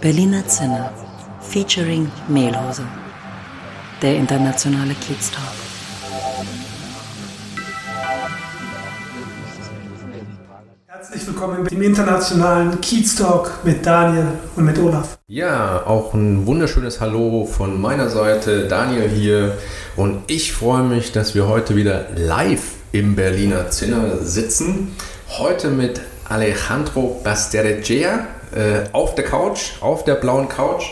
Berliner 0.00 0.46
Zinne 0.46 0.90
featuring 1.40 2.10
Mehlhose. 2.28 2.82
Der 4.02 4.16
internationale 4.16 4.94
Kiez 4.94 5.30
Talk. 5.30 5.44
Herzlich 10.86 11.26
willkommen 11.26 11.66
im 11.66 11.82
internationalen 11.82 12.80
Kiez 12.80 13.14
Talk 13.14 13.60
mit 13.64 13.86
Daniel 13.86 14.26
und 14.56 14.64
mit 14.64 14.78
Olaf. 14.78 15.18
Ja, 15.26 15.86
auch 15.86 16.12
ein 16.12 16.46
wunderschönes 16.46 17.00
Hallo 17.00 17.46
von 17.46 17.80
meiner 17.80 18.08
Seite. 18.08 18.68
Daniel 18.68 19.08
hier. 19.08 19.56
Und 19.96 20.22
ich 20.26 20.52
freue 20.52 20.82
mich, 20.82 21.12
dass 21.12 21.34
wir 21.34 21.48
heute 21.48 21.76
wieder 21.76 22.08
live 22.14 22.72
im 22.92 23.16
Berliner 23.16 23.70
Zinner 23.70 24.18
sitzen. 24.18 24.94
Heute 25.38 25.68
mit 25.68 26.00
Alejandro 26.28 27.20
Basterecea 27.24 28.26
äh, 28.54 28.84
auf 28.92 29.14
der 29.14 29.24
Couch, 29.24 29.80
auf 29.80 30.04
der 30.04 30.14
blauen 30.14 30.48
Couch. 30.48 30.84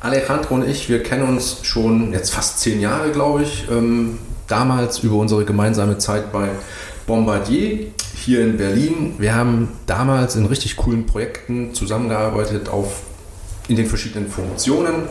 Alejandro 0.00 0.54
und 0.54 0.68
ich, 0.68 0.88
wir 0.88 1.02
kennen 1.02 1.28
uns 1.28 1.60
schon 1.62 2.12
jetzt 2.12 2.30
fast 2.32 2.60
zehn 2.60 2.80
Jahre, 2.80 3.10
glaube 3.10 3.42
ich. 3.42 3.66
Ähm, 3.70 4.18
damals 4.46 5.00
über 5.00 5.16
unsere 5.16 5.44
gemeinsame 5.44 5.98
Zeit 5.98 6.32
bei 6.32 6.48
Bombardier 7.06 7.88
hier 8.14 8.42
in 8.42 8.56
Berlin. 8.56 9.14
Wir 9.18 9.34
haben 9.34 9.68
damals 9.86 10.36
in 10.36 10.46
richtig 10.46 10.76
coolen 10.76 11.06
Projekten 11.06 11.74
zusammengearbeitet 11.74 12.68
auf 12.68 13.02
in 13.68 13.76
den 13.76 13.86
verschiedenen 13.86 14.28
Funktionen. 14.28 15.08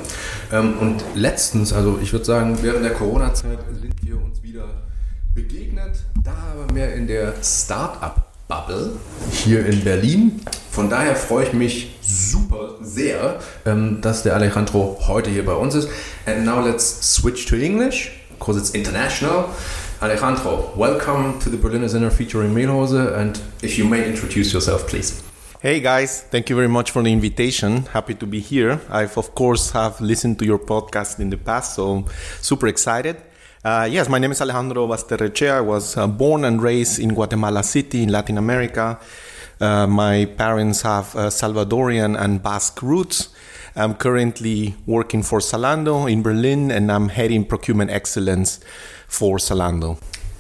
Ähm, 0.52 0.78
und 0.80 1.04
letztens, 1.14 1.74
also 1.74 2.00
ich 2.02 2.14
würde 2.14 2.26
sagen, 2.26 2.58
während 2.62 2.86
der 2.86 2.94
Corona-Zeit 2.94 3.60
sind 3.82 3.94
wir 4.02 4.22
uns 4.22 4.42
wieder 4.44 4.66
begegnet. 5.34 5.98
Da 6.24 6.36
aber 6.54 6.72
mehr 6.74 6.94
in 6.94 7.08
der 7.08 7.34
Start-up-Bubble 7.44 8.94
hier 9.32 9.66
in 9.66 9.84
Berlin. 9.84 10.42
Von 10.76 10.90
daher 10.90 11.16
freue 11.16 11.46
ich 11.46 11.54
mich 11.54 11.96
super 12.02 12.76
sehr, 12.82 13.40
ähm, 13.66 14.02
dass 14.02 14.24
der 14.24 14.36
Alejandro 14.36 15.00
heute 15.08 15.30
hier 15.30 15.46
bei 15.46 15.54
uns 15.54 15.74
ist. 15.74 15.88
And 16.26 16.44
now 16.44 16.60
let's 16.60 17.16
switch 17.16 17.46
to 17.46 17.56
English, 17.56 18.12
because 18.38 18.60
it's 18.60 18.72
international. 18.72 19.46
Alejandro, 20.02 20.74
welcome 20.76 21.40
to 21.42 21.50
the 21.50 21.56
Berliner 21.56 21.88
Center 21.88 22.12
featuring 22.12 22.54
Mehlhose. 22.54 23.16
And 23.16 23.40
if 23.62 23.78
you 23.78 23.86
may 23.86 24.06
introduce 24.06 24.52
yourself, 24.52 24.86
please. 24.86 25.24
Hey 25.62 25.80
guys, 25.80 26.26
thank 26.30 26.50
you 26.50 26.58
very 26.58 26.68
much 26.68 26.92
for 26.92 27.02
the 27.02 27.10
invitation. 27.10 27.86
Happy 27.94 28.14
to 28.14 28.26
be 28.26 28.42
here. 28.42 28.82
I've 28.92 29.18
of 29.18 29.34
course 29.34 29.72
have 29.72 30.02
listened 30.02 30.40
to 30.40 30.46
your 30.46 30.60
podcast 30.60 31.22
in 31.22 31.30
the 31.30 31.38
past, 31.38 31.76
so 31.76 32.04
super 32.42 32.68
excited. 32.68 33.16
Uh, 33.64 33.88
yes, 33.90 34.10
my 34.10 34.20
name 34.20 34.32
is 34.32 34.42
Alejandro 34.42 34.88
Basterrechea. 34.88 35.54
I 35.54 35.62
was 35.62 35.96
uh, 35.96 36.06
born 36.06 36.44
and 36.44 36.62
raised 36.62 37.00
in 37.00 37.14
Guatemala 37.16 37.64
City 37.64 38.04
in 38.04 38.10
Latin 38.10 38.38
America. 38.38 39.00
Uh, 39.60 39.88
my 39.88 40.26
parents 40.26 40.82
have 40.82 41.16
uh, 41.16 41.30
Salvadorian 41.30 42.20
and 42.20 42.42
Basque 42.44 42.82
roots. 42.82 43.30
I'm 43.76 43.96
currently 43.96 44.76
working 44.86 45.22
for 45.24 45.40
Zalando 45.40 46.12
in 46.12 46.22
Berlin 46.22 46.72
and 46.72 46.92
I'm 46.92 47.10
heading 47.10 47.46
procurement 47.46 47.92
excellence 47.92 48.60
for 49.08 49.38
Zalando. 49.38 49.98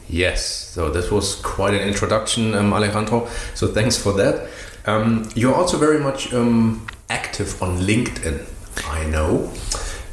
Yes, 0.08 0.46
so 0.46 0.90
this 0.90 1.12
was 1.12 1.36
quite 1.42 1.74
an 1.74 1.82
introduction, 1.82 2.54
um, 2.54 2.74
Alejandro. 2.74 3.28
So 3.56 3.68
thanks 3.68 3.98
for 3.98 4.14
that. 4.14 4.48
Um, 4.86 5.28
you're 5.36 5.56
also 5.56 5.78
very 5.78 6.00
much 6.00 6.34
um, 6.34 6.86
active 7.10 7.62
on 7.62 7.80
LinkedIn, 7.80 8.46
I 8.88 9.06
know. 9.06 9.52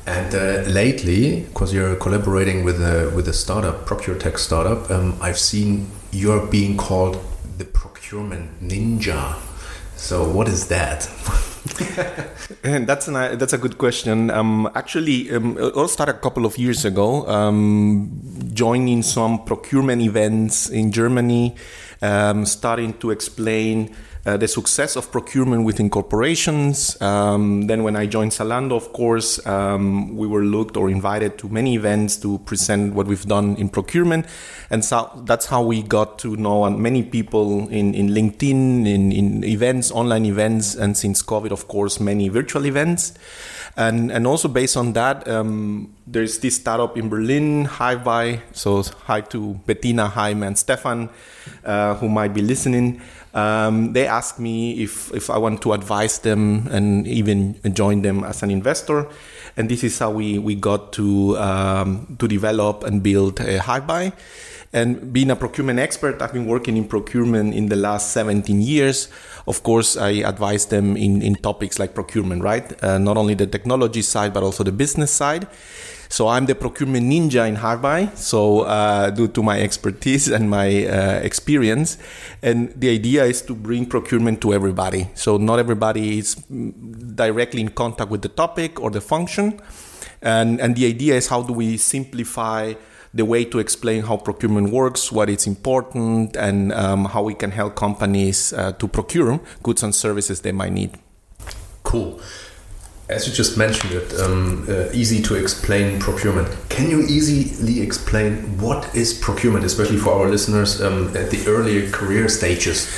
And 0.06 0.34
uh, 0.34 0.68
lately, 0.68 1.42
because 1.42 1.72
you're 1.72 1.94
collaborating 1.96 2.64
with 2.64 2.80
a 2.80 3.12
with 3.14 3.28
a 3.28 3.32
startup, 3.32 3.86
ProcureTech 3.86 4.36
startup, 4.36 4.90
um, 4.90 5.16
I've 5.20 5.38
seen 5.38 5.88
you're 6.10 6.44
being 6.46 6.76
called 6.76 7.18
procurement 8.12 8.60
ninja. 8.60 9.34
So 9.96 10.28
what 10.28 10.46
is 10.46 10.68
that? 10.68 11.08
and 12.62 12.86
that's 12.86 13.08
an, 13.08 13.38
that's 13.38 13.54
a 13.54 13.58
good 13.58 13.78
question. 13.78 14.30
Um, 14.30 14.68
actually, 14.74 15.30
um, 15.30 15.56
it 15.56 15.72
all 15.72 15.88
started 15.88 16.16
a 16.16 16.18
couple 16.18 16.44
of 16.44 16.58
years 16.58 16.84
ago. 16.84 17.26
Um, 17.26 18.10
joining 18.52 19.02
some 19.02 19.44
procurement 19.46 20.02
events 20.02 20.68
in 20.68 20.92
Germany, 20.92 21.56
um, 22.02 22.44
starting 22.44 22.92
to 22.98 23.10
explain 23.12 23.96
uh, 24.24 24.36
the 24.36 24.46
success 24.46 24.96
of 24.96 25.10
procurement 25.10 25.64
within 25.64 25.90
corporations. 25.90 27.00
Um, 27.02 27.66
then, 27.66 27.82
when 27.82 27.96
I 27.96 28.06
joined 28.06 28.32
Zalando, 28.32 28.72
of 28.72 28.92
course, 28.92 29.44
um, 29.46 30.16
we 30.16 30.26
were 30.26 30.44
looked 30.44 30.76
or 30.76 30.88
invited 30.88 31.38
to 31.38 31.48
many 31.48 31.74
events 31.74 32.16
to 32.18 32.38
present 32.38 32.94
what 32.94 33.06
we've 33.06 33.26
done 33.26 33.56
in 33.56 33.68
procurement. 33.68 34.26
And 34.70 34.84
so 34.84 35.10
that's 35.24 35.46
how 35.46 35.62
we 35.62 35.82
got 35.82 36.18
to 36.20 36.36
know 36.36 36.70
many 36.70 37.02
people 37.02 37.68
in, 37.68 37.94
in 37.94 38.08
LinkedIn, 38.08 38.86
in, 38.86 39.12
in 39.12 39.44
events, 39.44 39.90
online 39.90 40.24
events, 40.24 40.74
and 40.74 40.96
since 40.96 41.22
COVID, 41.22 41.50
of 41.50 41.66
course, 41.68 41.98
many 42.00 42.28
virtual 42.28 42.64
events. 42.64 43.14
And, 43.76 44.12
and 44.12 44.26
also 44.26 44.48
based 44.48 44.76
on 44.76 44.92
that, 44.92 45.26
um, 45.26 45.94
there's 46.06 46.38
this 46.38 46.56
startup 46.56 46.96
in 46.96 47.08
Berlin, 47.08 47.64
Hive 47.64 48.40
So 48.52 48.82
hi 48.82 49.22
to 49.22 49.54
Bettina, 49.66 50.08
Jaime, 50.08 50.46
and 50.46 50.58
Stefan, 50.58 51.08
uh, 51.64 51.94
who 51.94 52.08
might 52.08 52.34
be 52.34 52.42
listening. 52.42 53.00
Um, 53.34 53.92
they 53.92 54.06
asked 54.06 54.38
me 54.38 54.82
if, 54.82 55.12
if 55.14 55.30
I 55.30 55.38
want 55.38 55.62
to 55.62 55.72
advise 55.72 56.18
them 56.18 56.68
and 56.70 57.06
even 57.06 57.58
join 57.72 58.02
them 58.02 58.24
as 58.24 58.42
an 58.42 58.50
investor. 58.50 59.08
And 59.56 59.68
this 59.68 59.84
is 59.84 59.98
how 59.98 60.10
we, 60.10 60.38
we 60.38 60.54
got 60.54 60.92
to, 60.94 61.38
um, 61.38 62.16
to 62.18 62.28
develop 62.28 62.84
and 62.84 63.02
build 63.02 63.40
a 63.40 63.58
HiveBuy. 63.58 64.12
And 64.72 65.12
being 65.12 65.30
a 65.30 65.36
procurement 65.36 65.78
expert, 65.78 66.22
I've 66.22 66.32
been 66.32 66.46
working 66.46 66.78
in 66.78 66.88
procurement 66.88 67.54
in 67.54 67.66
the 67.66 67.76
last 67.76 68.12
17 68.12 68.60
years. 68.62 69.08
Of 69.46 69.62
course, 69.62 69.98
I 69.98 70.22
advise 70.24 70.66
them 70.66 70.96
in, 70.96 71.20
in 71.20 71.34
topics 71.34 71.78
like 71.78 71.94
procurement, 71.94 72.42
right? 72.42 72.82
Uh, 72.82 72.96
not 72.96 73.18
only 73.18 73.34
the 73.34 73.46
technology 73.46 74.00
side, 74.00 74.32
but 74.32 74.42
also 74.42 74.64
the 74.64 74.72
business 74.72 75.10
side. 75.10 75.46
So 76.08 76.28
I'm 76.28 76.44
the 76.44 76.54
procurement 76.54 77.06
ninja 77.06 77.48
in 77.48 77.56
HiveBuy. 77.56 78.16
So 78.16 78.60
uh, 78.60 79.10
due 79.10 79.28
to 79.28 79.42
my 79.42 79.60
expertise 79.60 80.28
and 80.28 80.48
my 80.48 80.86
uh, 80.86 81.20
experience, 81.22 81.98
and 82.42 82.72
the 82.76 82.90
idea 82.90 83.24
is 83.24 83.40
to 83.42 83.54
bring 83.54 83.86
procurement 83.86 84.40
to 84.42 84.52
everybody. 84.52 85.08
So 85.14 85.38
not 85.38 85.58
everybody 85.58 86.18
is 86.18 86.34
directly 86.34 87.62
in 87.62 87.70
contact 87.70 88.10
with 88.10 88.20
the 88.20 88.28
topic 88.28 88.78
or 88.78 88.90
the 88.90 89.00
function, 89.00 89.60
and 90.20 90.60
and 90.60 90.76
the 90.76 90.84
idea 90.84 91.14
is 91.14 91.28
how 91.28 91.42
do 91.42 91.54
we 91.54 91.78
simplify 91.78 92.74
the 93.14 93.24
way 93.24 93.44
to 93.44 93.58
explain 93.58 94.02
how 94.02 94.16
procurement 94.16 94.72
works, 94.72 95.12
what 95.12 95.28
it's 95.28 95.46
important, 95.46 96.36
and 96.36 96.72
um, 96.72 97.04
how 97.06 97.22
we 97.22 97.34
can 97.34 97.50
help 97.50 97.74
companies 97.74 98.52
uh, 98.52 98.72
to 98.72 98.88
procure 98.88 99.40
goods 99.62 99.82
and 99.82 99.94
services 99.94 100.40
they 100.40 100.52
might 100.52 100.72
need. 100.72 100.98
Cool. 101.82 102.20
As 103.08 103.26
you 103.26 103.34
just 103.34 103.58
mentioned 103.58 103.92
it, 103.92 104.14
um, 104.20 104.64
uh, 104.68 104.88
easy 104.94 105.20
to 105.22 105.34
explain 105.34 105.98
procurement. 106.00 106.48
Can 106.70 106.88
you 106.88 107.02
easily 107.02 107.82
explain 107.82 108.58
what 108.58 108.94
is 108.94 109.12
procurement, 109.12 109.66
especially 109.66 109.98
for 109.98 110.12
our 110.14 110.30
listeners 110.30 110.80
um, 110.80 111.14
at 111.14 111.30
the 111.30 111.44
earlier 111.46 111.90
career 111.90 112.28
stages? 112.28 112.88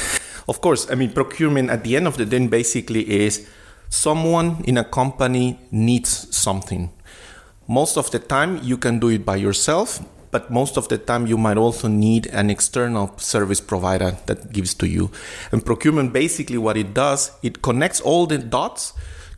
Of 0.47 0.60
course, 0.60 0.88
I 0.91 0.94
mean, 0.94 1.10
procurement 1.12 1.70
at 1.70 1.82
the 1.82 1.97
end 1.97 2.06
of 2.06 2.16
the 2.16 2.26
day 2.26 2.47
basically 2.47 3.24
is 3.24 3.48
someone 3.88 4.62
in 4.64 4.78
a 4.78 4.84
company 4.84 5.58
needs 5.72 6.28
something. 6.36 6.91
Most 7.66 7.97
of 7.97 8.10
the 8.10 8.19
time, 8.19 8.60
you 8.62 8.76
can 8.76 8.98
do 8.98 9.08
it 9.08 9.25
by 9.25 9.36
yourself, 9.36 10.00
but 10.30 10.50
most 10.50 10.76
of 10.76 10.88
the 10.88 10.98
time, 10.98 11.26
you 11.26 11.38
might 11.38 11.56
also 11.56 11.88
need 11.88 12.26
an 12.26 12.50
external 12.50 13.16
service 13.19 13.60
provider 13.60 14.19
that 14.26 14.52
gives 14.52 14.75
to 14.75 14.86
you. 14.86 15.10
And 15.50 15.64
procurement 15.64 16.12
basically 16.12 16.58
what 16.58 16.76
it 16.76 16.92
does, 16.92 17.32
it 17.42 17.62
connects 17.62 18.00
all 18.00 18.26
the 18.26 18.36
dots 18.38 18.92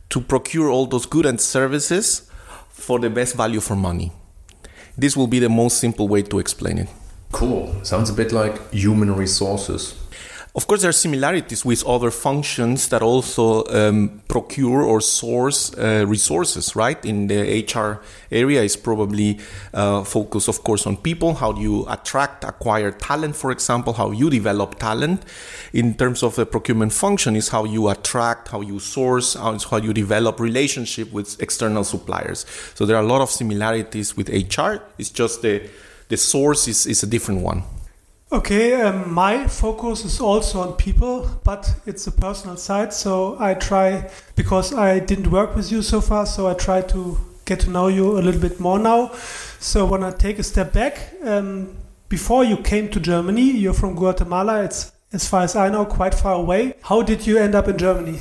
to 0.09 0.19
procure 0.19 0.69
all 0.69 0.87
those 0.87 1.05
goods 1.05 1.29
and 1.29 1.39
services 1.39 2.29
for 2.69 2.99
the 2.99 3.09
best 3.09 3.35
value 3.35 3.61
for 3.61 3.75
money. 3.75 4.11
This 4.97 5.15
will 5.15 5.27
be 5.27 5.39
the 5.39 5.49
most 5.49 5.77
simple 5.77 6.07
way 6.07 6.23
to 6.23 6.39
explain 6.39 6.79
it. 6.79 6.89
Cool. 7.31 7.73
Sounds 7.83 8.09
a 8.09 8.13
bit 8.13 8.31
like 8.31 8.71
human 8.73 9.15
resources. 9.15 9.95
Of 10.57 10.65
course, 10.65 10.81
there 10.81 10.89
are 10.89 11.03
similarities 11.07 11.63
with 11.63 11.85
other 11.85 12.09
functions 12.09 12.89
that 12.89 13.03
also 13.03 13.63
um, 13.65 14.23
procure 14.27 14.81
or 14.81 15.01
source 15.01 15.71
uh, 15.77 16.03
resources, 16.07 16.75
right? 16.75 16.97
In 17.05 17.27
the 17.27 17.63
HR 17.63 18.01
area 18.31 18.63
is 18.63 18.75
probably 18.75 19.39
uh, 19.71 20.03
focused, 20.03 20.47
of 20.47 20.63
course, 20.63 20.87
on 20.87 20.97
people. 20.97 21.35
How 21.35 21.51
do 21.51 21.61
you 21.61 21.85
attract, 21.87 22.43
acquire 22.43 22.89
talent, 22.89 23.35
for 23.35 23.51
example, 23.51 23.93
how 23.93 24.09
you 24.09 24.31
develop 24.31 24.79
talent. 24.79 25.21
In 25.73 25.93
terms 25.93 26.23
of 26.23 26.33
the 26.33 26.47
procurement 26.47 26.91
function 26.91 27.35
is 27.35 27.49
how 27.49 27.65
you 27.65 27.89
attract, 27.89 28.47
how 28.47 28.61
you 28.61 28.79
source, 28.79 29.35
how 29.35 29.77
you 29.77 29.93
develop 29.93 30.39
relationship 30.39 31.13
with 31.13 31.39
external 31.39 31.83
suppliers. 31.83 32.47
So 32.73 32.87
there 32.87 32.97
are 32.97 33.03
a 33.03 33.07
lot 33.07 33.21
of 33.21 33.29
similarities 33.29 34.17
with 34.17 34.29
HR. 34.29 34.81
It's 34.97 35.11
just 35.11 35.43
the, 35.43 35.69
the 36.07 36.17
source 36.17 36.67
is, 36.67 36.87
is 36.87 37.03
a 37.03 37.07
different 37.07 37.41
one. 37.41 37.61
Okay, 38.29 38.81
um, 38.81 39.13
my 39.13 39.47
focus 39.47 40.03
is 40.03 40.19
also 40.19 40.59
on 40.59 40.73
people, 40.73 41.29
but 41.45 41.73
it's 41.85 42.07
a 42.07 42.11
personal 42.11 42.57
side. 42.57 42.91
So 42.91 43.37
I 43.39 43.53
try, 43.53 44.09
because 44.35 44.73
I 44.73 44.99
didn't 44.99 45.31
work 45.31 45.55
with 45.55 45.71
you 45.71 45.81
so 45.81 46.01
far, 46.01 46.25
so 46.25 46.45
I 46.49 46.53
try 46.53 46.81
to 46.81 47.17
get 47.45 47.61
to 47.61 47.69
know 47.69 47.87
you 47.87 48.17
a 48.17 48.21
little 48.21 48.41
bit 48.41 48.59
more 48.59 48.79
now. 48.79 49.13
So 49.59 49.85
when 49.85 50.03
I 50.03 50.11
take 50.11 50.39
a 50.39 50.43
step 50.43 50.73
back, 50.73 51.13
um, 51.23 51.77
before 52.09 52.43
you 52.43 52.57
came 52.57 52.89
to 52.89 52.99
Germany, 52.99 53.49
you're 53.49 53.73
from 53.73 53.95
Guatemala. 53.95 54.61
It's, 54.65 54.91
as 55.13 55.25
far 55.25 55.43
as 55.43 55.55
I 55.55 55.69
know, 55.69 55.85
quite 55.85 56.13
far 56.13 56.33
away. 56.33 56.73
How 56.81 57.01
did 57.01 57.25
you 57.25 57.37
end 57.37 57.55
up 57.55 57.69
in 57.69 57.77
Germany? 57.77 58.19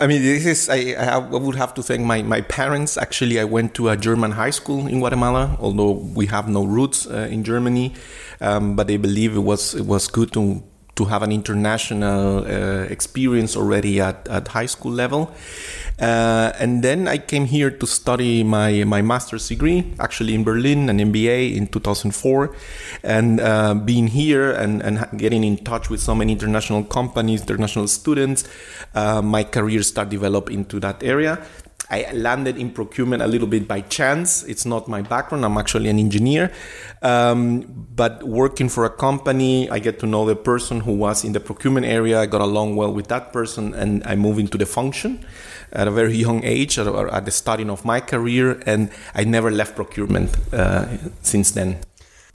I 0.00 0.06
mean, 0.06 0.22
this 0.22 0.46
is, 0.46 0.70
I, 0.70 0.94
I 0.98 1.18
would 1.18 1.56
have 1.56 1.74
to 1.74 1.82
thank 1.82 2.00
my, 2.06 2.22
my 2.22 2.40
parents. 2.40 2.96
Actually, 2.96 3.38
I 3.38 3.44
went 3.44 3.74
to 3.74 3.90
a 3.90 3.98
German 3.98 4.30
high 4.30 4.48
school 4.48 4.86
in 4.86 5.00
Guatemala, 5.00 5.58
although 5.60 5.90
we 5.90 6.24
have 6.26 6.48
no 6.48 6.64
roots 6.64 7.06
uh, 7.06 7.28
in 7.30 7.44
Germany. 7.44 7.92
Um, 8.40 8.76
but 8.76 8.86
they 8.86 8.96
believe 8.96 9.36
it 9.36 9.40
was, 9.40 9.74
it 9.74 9.84
was 9.84 10.08
good 10.08 10.32
to, 10.32 10.62
to 11.00 11.06
have 11.06 11.22
an 11.22 11.32
international 11.32 12.44
uh, 12.44 12.84
experience 12.96 13.56
already 13.56 14.00
at, 14.00 14.28
at 14.28 14.48
high 14.48 14.66
school 14.66 14.92
level. 14.92 15.32
Uh, 15.98 16.52
and 16.58 16.84
then 16.84 17.08
I 17.08 17.16
came 17.16 17.46
here 17.46 17.70
to 17.70 17.86
study 17.86 18.44
my, 18.44 18.84
my 18.84 19.00
master's 19.00 19.48
degree, 19.48 19.94
actually 19.98 20.34
in 20.34 20.44
Berlin, 20.44 20.90
an 20.90 20.98
MBA 20.98 21.56
in 21.56 21.66
2004. 21.68 22.54
And 23.02 23.40
uh, 23.40 23.74
being 23.74 24.08
here 24.08 24.52
and, 24.52 24.82
and 24.82 25.06
getting 25.16 25.42
in 25.42 25.56
touch 25.64 25.88
with 25.88 26.00
so 26.00 26.14
many 26.14 26.32
international 26.32 26.84
companies, 26.84 27.40
international 27.40 27.88
students, 27.88 28.44
my 28.94 29.44
career 29.44 29.82
started 29.82 30.10
develop 30.10 30.50
into 30.50 30.78
that 30.80 31.02
area. 31.02 31.38
I 31.88 32.12
landed 32.12 32.56
in 32.56 32.70
procurement 32.70 33.22
a 33.22 33.26
little 33.26 33.48
bit 33.48 33.66
by 33.66 33.80
chance. 33.80 34.42
It's 34.44 34.64
not 34.64 34.88
my 34.88 35.02
background. 35.02 35.44
I'm 35.44 35.58
actually 35.58 35.88
an 35.88 35.98
engineer. 35.98 36.52
Um, 37.02 37.86
but 37.96 38.22
working 38.22 38.68
for 38.68 38.84
a 38.84 38.90
company, 38.90 39.68
I 39.70 39.78
get 39.78 39.98
to 40.00 40.06
know 40.06 40.24
the 40.24 40.36
person 40.36 40.80
who 40.80 40.92
was 40.92 41.24
in 41.24 41.32
the 41.32 41.40
procurement 41.40 41.86
area. 41.86 42.20
I 42.20 42.26
got 42.26 42.42
along 42.42 42.76
well 42.76 42.92
with 42.92 43.08
that 43.08 43.32
person 43.32 43.74
and 43.74 44.02
I 44.06 44.14
moved 44.14 44.38
into 44.38 44.58
the 44.58 44.66
function 44.66 45.24
at 45.72 45.88
a 45.88 45.90
very 45.90 46.16
young 46.16 46.44
age, 46.44 46.78
at, 46.78 46.86
at 46.86 47.24
the 47.24 47.30
starting 47.30 47.70
of 47.70 47.84
my 47.84 48.00
career, 48.00 48.60
and 48.66 48.90
I 49.14 49.24
never 49.24 49.50
left 49.50 49.76
procurement 49.76 50.36
uh, 50.52 50.86
since 51.22 51.52
then. 51.52 51.78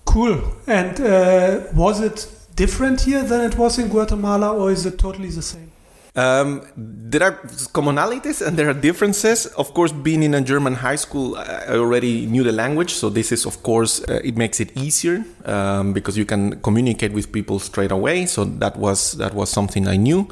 Cool. 0.06 0.41
And 0.68 1.00
uh, 1.01 1.63
was 1.74 2.00
it 2.00 2.27
different 2.56 3.01
here 3.01 3.24
than 3.24 3.41
it 3.41 3.57
was 3.57 3.77
in 3.77 3.89
Guatemala, 3.89 4.53
or 4.53 4.71
is 4.71 4.86
it 4.86 4.98
totally 4.98 5.30
the 5.30 5.41
same? 5.41 5.71
Um, 6.15 6.62
there 6.75 7.23
are 7.23 7.33
commonalities 7.73 8.45
and 8.45 8.57
there 8.57 8.69
are 8.69 8.73
differences. 8.73 9.47
Of 9.57 9.73
course, 9.73 9.91
being 9.91 10.23
in 10.23 10.33
a 10.33 10.41
German 10.41 10.73
high 10.73 10.95
school, 10.95 11.35
I 11.38 11.75
already 11.75 12.25
knew 12.25 12.44
the 12.44 12.53
language, 12.53 12.94
so 12.94 13.09
this 13.09 13.33
is, 13.33 13.45
of 13.45 13.63
course, 13.63 14.01
uh, 14.07 14.21
it 14.23 14.38
makes 14.38 14.62
it 14.62 14.75
easier 14.77 15.25
um, 15.44 15.91
because 15.91 16.17
you 16.17 16.25
can 16.25 16.62
communicate 16.62 17.12
with 17.12 17.31
people 17.33 17.59
straight 17.59 17.91
away. 17.91 18.25
So 18.27 18.45
that 18.45 18.77
was 18.77 19.13
that 19.13 19.33
was 19.33 19.50
something 19.50 19.88
I 19.88 19.97
knew. 19.97 20.29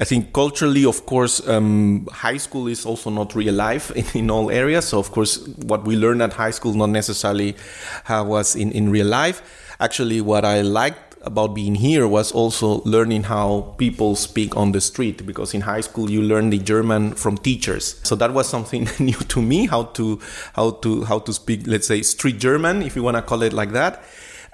I 0.00 0.04
think 0.04 0.32
culturally, 0.32 0.84
of 0.84 1.06
course, 1.06 1.46
um, 1.48 2.06
high 2.12 2.36
school 2.36 2.68
is 2.68 2.86
also 2.86 3.10
not 3.10 3.34
real 3.34 3.54
life 3.54 3.90
in, 3.90 4.06
in, 4.14 4.30
all 4.30 4.48
areas. 4.48 4.86
So, 4.86 4.98
of 5.00 5.10
course, 5.10 5.44
what 5.66 5.84
we 5.84 5.96
learn 5.96 6.22
at 6.22 6.32
high 6.32 6.52
school 6.52 6.72
not 6.74 6.90
necessarily 6.90 7.56
how 8.04 8.24
was 8.24 8.54
in, 8.54 8.70
in 8.70 8.90
real 8.90 9.06
life. 9.06 9.42
Actually, 9.80 10.20
what 10.20 10.44
I 10.44 10.62
liked 10.62 11.07
about 11.22 11.54
being 11.54 11.74
here 11.74 12.06
was 12.06 12.32
also 12.32 12.80
learning 12.84 13.24
how 13.24 13.74
people 13.78 14.14
speak 14.16 14.56
on 14.56 14.72
the 14.72 14.80
street 14.80 15.26
because 15.26 15.54
in 15.54 15.62
high 15.62 15.80
school 15.80 16.10
you 16.10 16.22
learn 16.22 16.50
the 16.50 16.58
German 16.58 17.12
from 17.14 17.36
teachers. 17.38 18.00
So 18.04 18.14
that 18.16 18.32
was 18.32 18.48
something 18.48 18.88
new 18.98 19.18
to 19.32 19.42
me 19.42 19.66
how 19.66 19.84
to 19.84 20.20
how 20.54 20.70
to 20.82 21.04
how 21.04 21.18
to 21.20 21.32
speak 21.32 21.66
let's 21.66 21.86
say 21.86 22.02
street 22.02 22.38
German 22.38 22.82
if 22.82 22.96
you 22.96 23.02
want 23.02 23.16
to 23.16 23.22
call 23.22 23.42
it 23.42 23.52
like 23.52 23.72
that. 23.72 24.04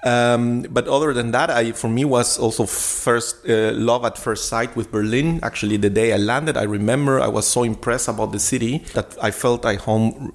Um, 0.05 0.61
but 0.69 0.87
other 0.87 1.13
than 1.13 1.31
that, 1.31 1.49
I, 1.49 1.71
for 1.71 1.89
me 1.89 2.05
was 2.05 2.37
also 2.37 2.67
first 2.67 3.37
uh, 3.49 3.71
love 3.73 4.05
at 4.05 4.19
first 4.19 4.47
sight 4.47 4.75
with 4.75 4.91
Berlin. 4.91 5.39
Actually, 5.41 5.77
the 5.77 5.89
day 5.89 6.13
I 6.13 6.17
landed, 6.17 6.57
I 6.57 6.63
remember 6.63 7.19
I 7.19 7.27
was 7.27 7.47
so 7.47 7.63
impressed 7.63 8.07
about 8.07 8.31
the 8.31 8.39
city 8.39 8.83
that 8.93 9.17
I 9.19 9.31
felt 9.31 9.65
I 9.65 9.75
home 9.75 10.31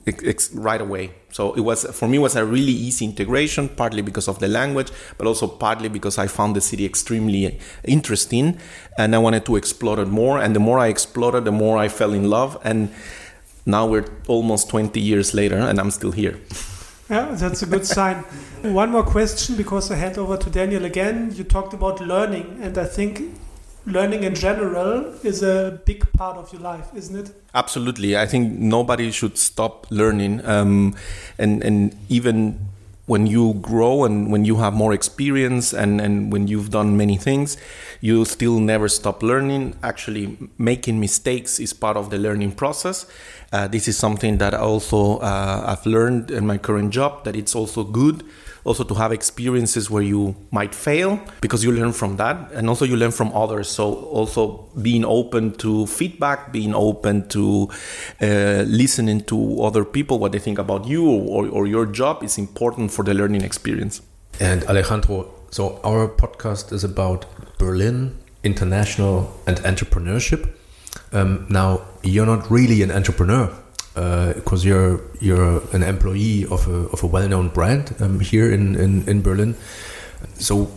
right 0.54 0.80
away. 0.80 1.12
So 1.30 1.52
it 1.54 1.60
was 1.60 1.84
for 1.84 2.08
me 2.08 2.18
was 2.18 2.34
a 2.34 2.44
really 2.44 2.72
easy 2.72 3.04
integration, 3.04 3.68
partly 3.68 4.02
because 4.02 4.26
of 4.26 4.40
the 4.40 4.48
language, 4.48 4.90
but 5.16 5.28
also 5.28 5.46
partly 5.46 5.88
because 5.88 6.18
I 6.18 6.26
found 6.26 6.56
the 6.56 6.60
city 6.60 6.84
extremely 6.84 7.56
interesting, 7.84 8.58
and 8.98 9.14
I 9.14 9.18
wanted 9.18 9.46
to 9.46 9.54
explore 9.54 10.00
it 10.00 10.08
more. 10.08 10.40
And 10.40 10.56
the 10.56 10.60
more 10.60 10.80
I 10.80 10.88
explored 10.88 11.44
the 11.44 11.52
more 11.52 11.78
I 11.78 11.86
fell 11.86 12.12
in 12.12 12.28
love. 12.28 12.58
And 12.64 12.92
now 13.66 13.86
we're 13.86 14.06
almost 14.26 14.68
20 14.68 14.98
years 14.98 15.32
later, 15.32 15.58
and 15.58 15.78
I'm 15.78 15.92
still 15.92 16.10
here. 16.10 16.40
Yeah, 17.10 17.34
that's 17.34 17.62
a 17.62 17.66
good 17.66 17.84
sign. 17.84 18.18
One 18.62 18.90
more 18.90 19.02
question 19.02 19.56
because 19.56 19.90
I 19.90 19.96
hand 19.96 20.16
over 20.16 20.36
to 20.36 20.48
Daniel 20.48 20.84
again. 20.84 21.32
You 21.34 21.42
talked 21.42 21.74
about 21.74 22.00
learning, 22.00 22.60
and 22.62 22.78
I 22.78 22.84
think 22.84 23.36
learning 23.84 24.22
in 24.22 24.36
general 24.36 25.12
is 25.24 25.42
a 25.42 25.80
big 25.84 26.12
part 26.12 26.36
of 26.36 26.52
your 26.52 26.62
life, 26.62 26.86
isn't 26.94 27.16
it? 27.16 27.34
Absolutely. 27.52 28.16
I 28.16 28.26
think 28.26 28.56
nobody 28.60 29.10
should 29.10 29.38
stop 29.38 29.88
learning, 29.90 30.46
um, 30.46 30.94
and 31.36 31.64
and 31.64 31.96
even 32.08 32.70
when 33.10 33.26
you 33.26 33.54
grow 33.54 34.04
and 34.04 34.30
when 34.30 34.44
you 34.44 34.58
have 34.58 34.72
more 34.72 34.92
experience 34.92 35.72
and, 35.72 36.00
and 36.00 36.32
when 36.32 36.46
you've 36.46 36.70
done 36.70 36.96
many 36.96 37.16
things, 37.16 37.56
you 38.00 38.24
still 38.24 38.60
never 38.60 38.88
stop 38.88 39.20
learning. 39.20 39.74
Actually, 39.82 40.38
making 40.58 41.00
mistakes 41.00 41.58
is 41.58 41.72
part 41.72 41.96
of 41.96 42.10
the 42.10 42.18
learning 42.18 42.52
process. 42.52 43.06
Uh, 43.52 43.66
this 43.66 43.88
is 43.88 43.96
something 43.96 44.38
that 44.38 44.54
also 44.54 45.18
uh, 45.18 45.64
I've 45.66 45.84
learned 45.84 46.30
in 46.30 46.46
my 46.46 46.56
current 46.56 46.92
job 46.92 47.24
that 47.24 47.34
it's 47.34 47.54
also 47.54 47.82
good 47.82 48.22
also 48.64 48.84
to 48.84 48.94
have 48.94 49.12
experiences 49.12 49.90
where 49.90 50.02
you 50.02 50.36
might 50.50 50.74
fail 50.74 51.18
because 51.40 51.64
you 51.64 51.72
learn 51.72 51.92
from 51.92 52.16
that 52.16 52.52
and 52.52 52.68
also 52.68 52.84
you 52.84 52.96
learn 52.96 53.10
from 53.10 53.32
others. 53.32 53.68
So 53.68 53.94
also 53.94 54.68
being 54.80 55.04
open 55.04 55.52
to 55.58 55.86
feedback 55.86 56.52
being 56.52 56.74
open 56.74 57.28
to 57.28 57.68
uh, 58.20 58.64
listening 58.66 59.22
to 59.22 59.62
other 59.62 59.84
people 59.84 60.18
what 60.18 60.32
they 60.32 60.38
think 60.38 60.58
about 60.58 60.86
you 60.86 61.08
or, 61.08 61.48
or 61.48 61.66
your 61.66 61.86
job 61.86 62.22
is 62.22 62.38
important 62.38 62.92
for 62.92 63.04
the 63.04 63.14
learning 63.14 63.42
experience. 63.42 64.02
And 64.38 64.64
alejandro 64.64 65.34
so 65.50 65.80
our 65.82 66.06
podcast 66.06 66.72
is 66.72 66.84
about 66.84 67.26
berlin 67.58 68.16
international 68.44 69.32
and 69.46 69.56
entrepreneurship 69.58 70.48
um, 71.12 71.46
now 71.48 71.82
you're 72.02 72.26
not 72.26 72.50
really 72.50 72.82
an 72.82 72.90
entrepreneur 72.90 73.50
because 73.94 74.64
uh, 74.64 74.68
you're 74.68 75.00
you're 75.20 75.62
an 75.74 75.82
employee 75.82 76.46
of 76.46 76.66
a 76.68 76.88
of 76.92 77.02
a 77.02 77.06
well-known 77.06 77.48
brand 77.48 77.94
um, 78.00 78.20
here 78.20 78.52
in, 78.52 78.76
in 78.76 79.08
in 79.08 79.22
Berlin. 79.22 79.54
So, 80.38 80.70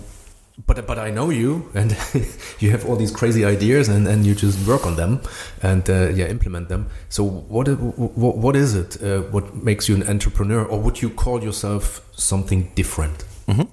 but 0.66 0.86
but 0.88 0.98
I 0.98 1.12
know 1.12 1.30
you, 1.30 1.70
and 1.76 1.96
you 2.60 2.72
have 2.72 2.86
all 2.86 2.96
these 2.96 3.12
crazy 3.12 3.46
ideas, 3.46 3.88
and, 3.88 4.08
and 4.08 4.26
you 4.26 4.34
just 4.34 4.68
work 4.68 4.86
on 4.86 4.96
them, 4.96 5.22
and 5.62 5.88
uh, 5.90 6.10
yeah, 6.10 6.26
implement 6.26 6.70
them. 6.70 6.88
So 7.10 7.24
what 7.24 7.68
what 7.68 8.38
what 8.38 8.56
is 8.56 8.76
it? 8.76 9.02
Uh, 9.02 9.22
what 9.32 9.56
makes 9.64 9.88
you 9.88 9.96
an 9.96 10.04
entrepreneur, 10.10 10.66
or 10.66 10.80
would 10.80 11.02
you 11.02 11.10
call 11.10 11.44
yourself 11.44 12.02
something 12.14 12.72
different? 12.76 13.26
Mm 13.48 13.56
-hmm. 13.56 13.68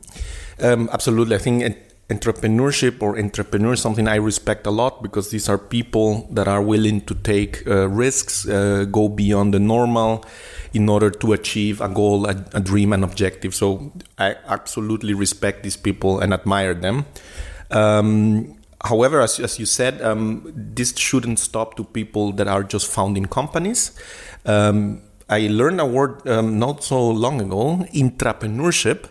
um, 0.58 0.88
absolutely, 0.92 1.36
I 1.36 1.38
think 1.38 1.76
entrepreneurship 2.10 3.00
or 3.02 3.18
entrepreneurs 3.18 3.80
something 3.80 4.08
I 4.08 4.16
respect 4.16 4.66
a 4.66 4.70
lot 4.70 5.02
because 5.02 5.30
these 5.30 5.48
are 5.48 5.56
people 5.56 6.28
that 6.32 6.48
are 6.48 6.60
willing 6.60 7.00
to 7.02 7.14
take 7.14 7.66
uh, 7.66 7.88
risks, 7.88 8.48
uh, 8.48 8.84
go 8.90 9.08
beyond 9.08 9.54
the 9.54 9.60
normal 9.60 10.24
in 10.74 10.88
order 10.88 11.10
to 11.10 11.32
achieve 11.32 11.80
a 11.80 11.88
goal, 11.88 12.26
a, 12.26 12.44
a, 12.52 12.60
dream, 12.60 12.92
an 12.92 13.04
objective. 13.04 13.54
So 13.54 13.92
I 14.18 14.36
absolutely 14.46 15.14
respect 15.14 15.62
these 15.62 15.76
people 15.76 16.20
and 16.20 16.34
admire 16.34 16.74
them. 16.74 17.06
Um, 17.70 18.58
however, 18.84 19.20
as, 19.20 19.38
as, 19.38 19.58
you 19.58 19.66
said, 19.66 20.02
um, 20.02 20.52
this 20.54 20.96
shouldn't 20.96 21.38
stop 21.38 21.76
to 21.76 21.84
people 21.84 22.32
that 22.32 22.48
are 22.48 22.64
just 22.64 22.90
founding 22.90 23.26
companies. 23.26 23.92
Um, 24.44 25.02
I 25.28 25.46
learned 25.46 25.80
a 25.80 25.86
word 25.86 26.26
um, 26.28 26.58
not 26.58 26.82
so 26.82 27.08
long 27.08 27.40
ago, 27.40 27.86
intrapreneurship 27.94 29.06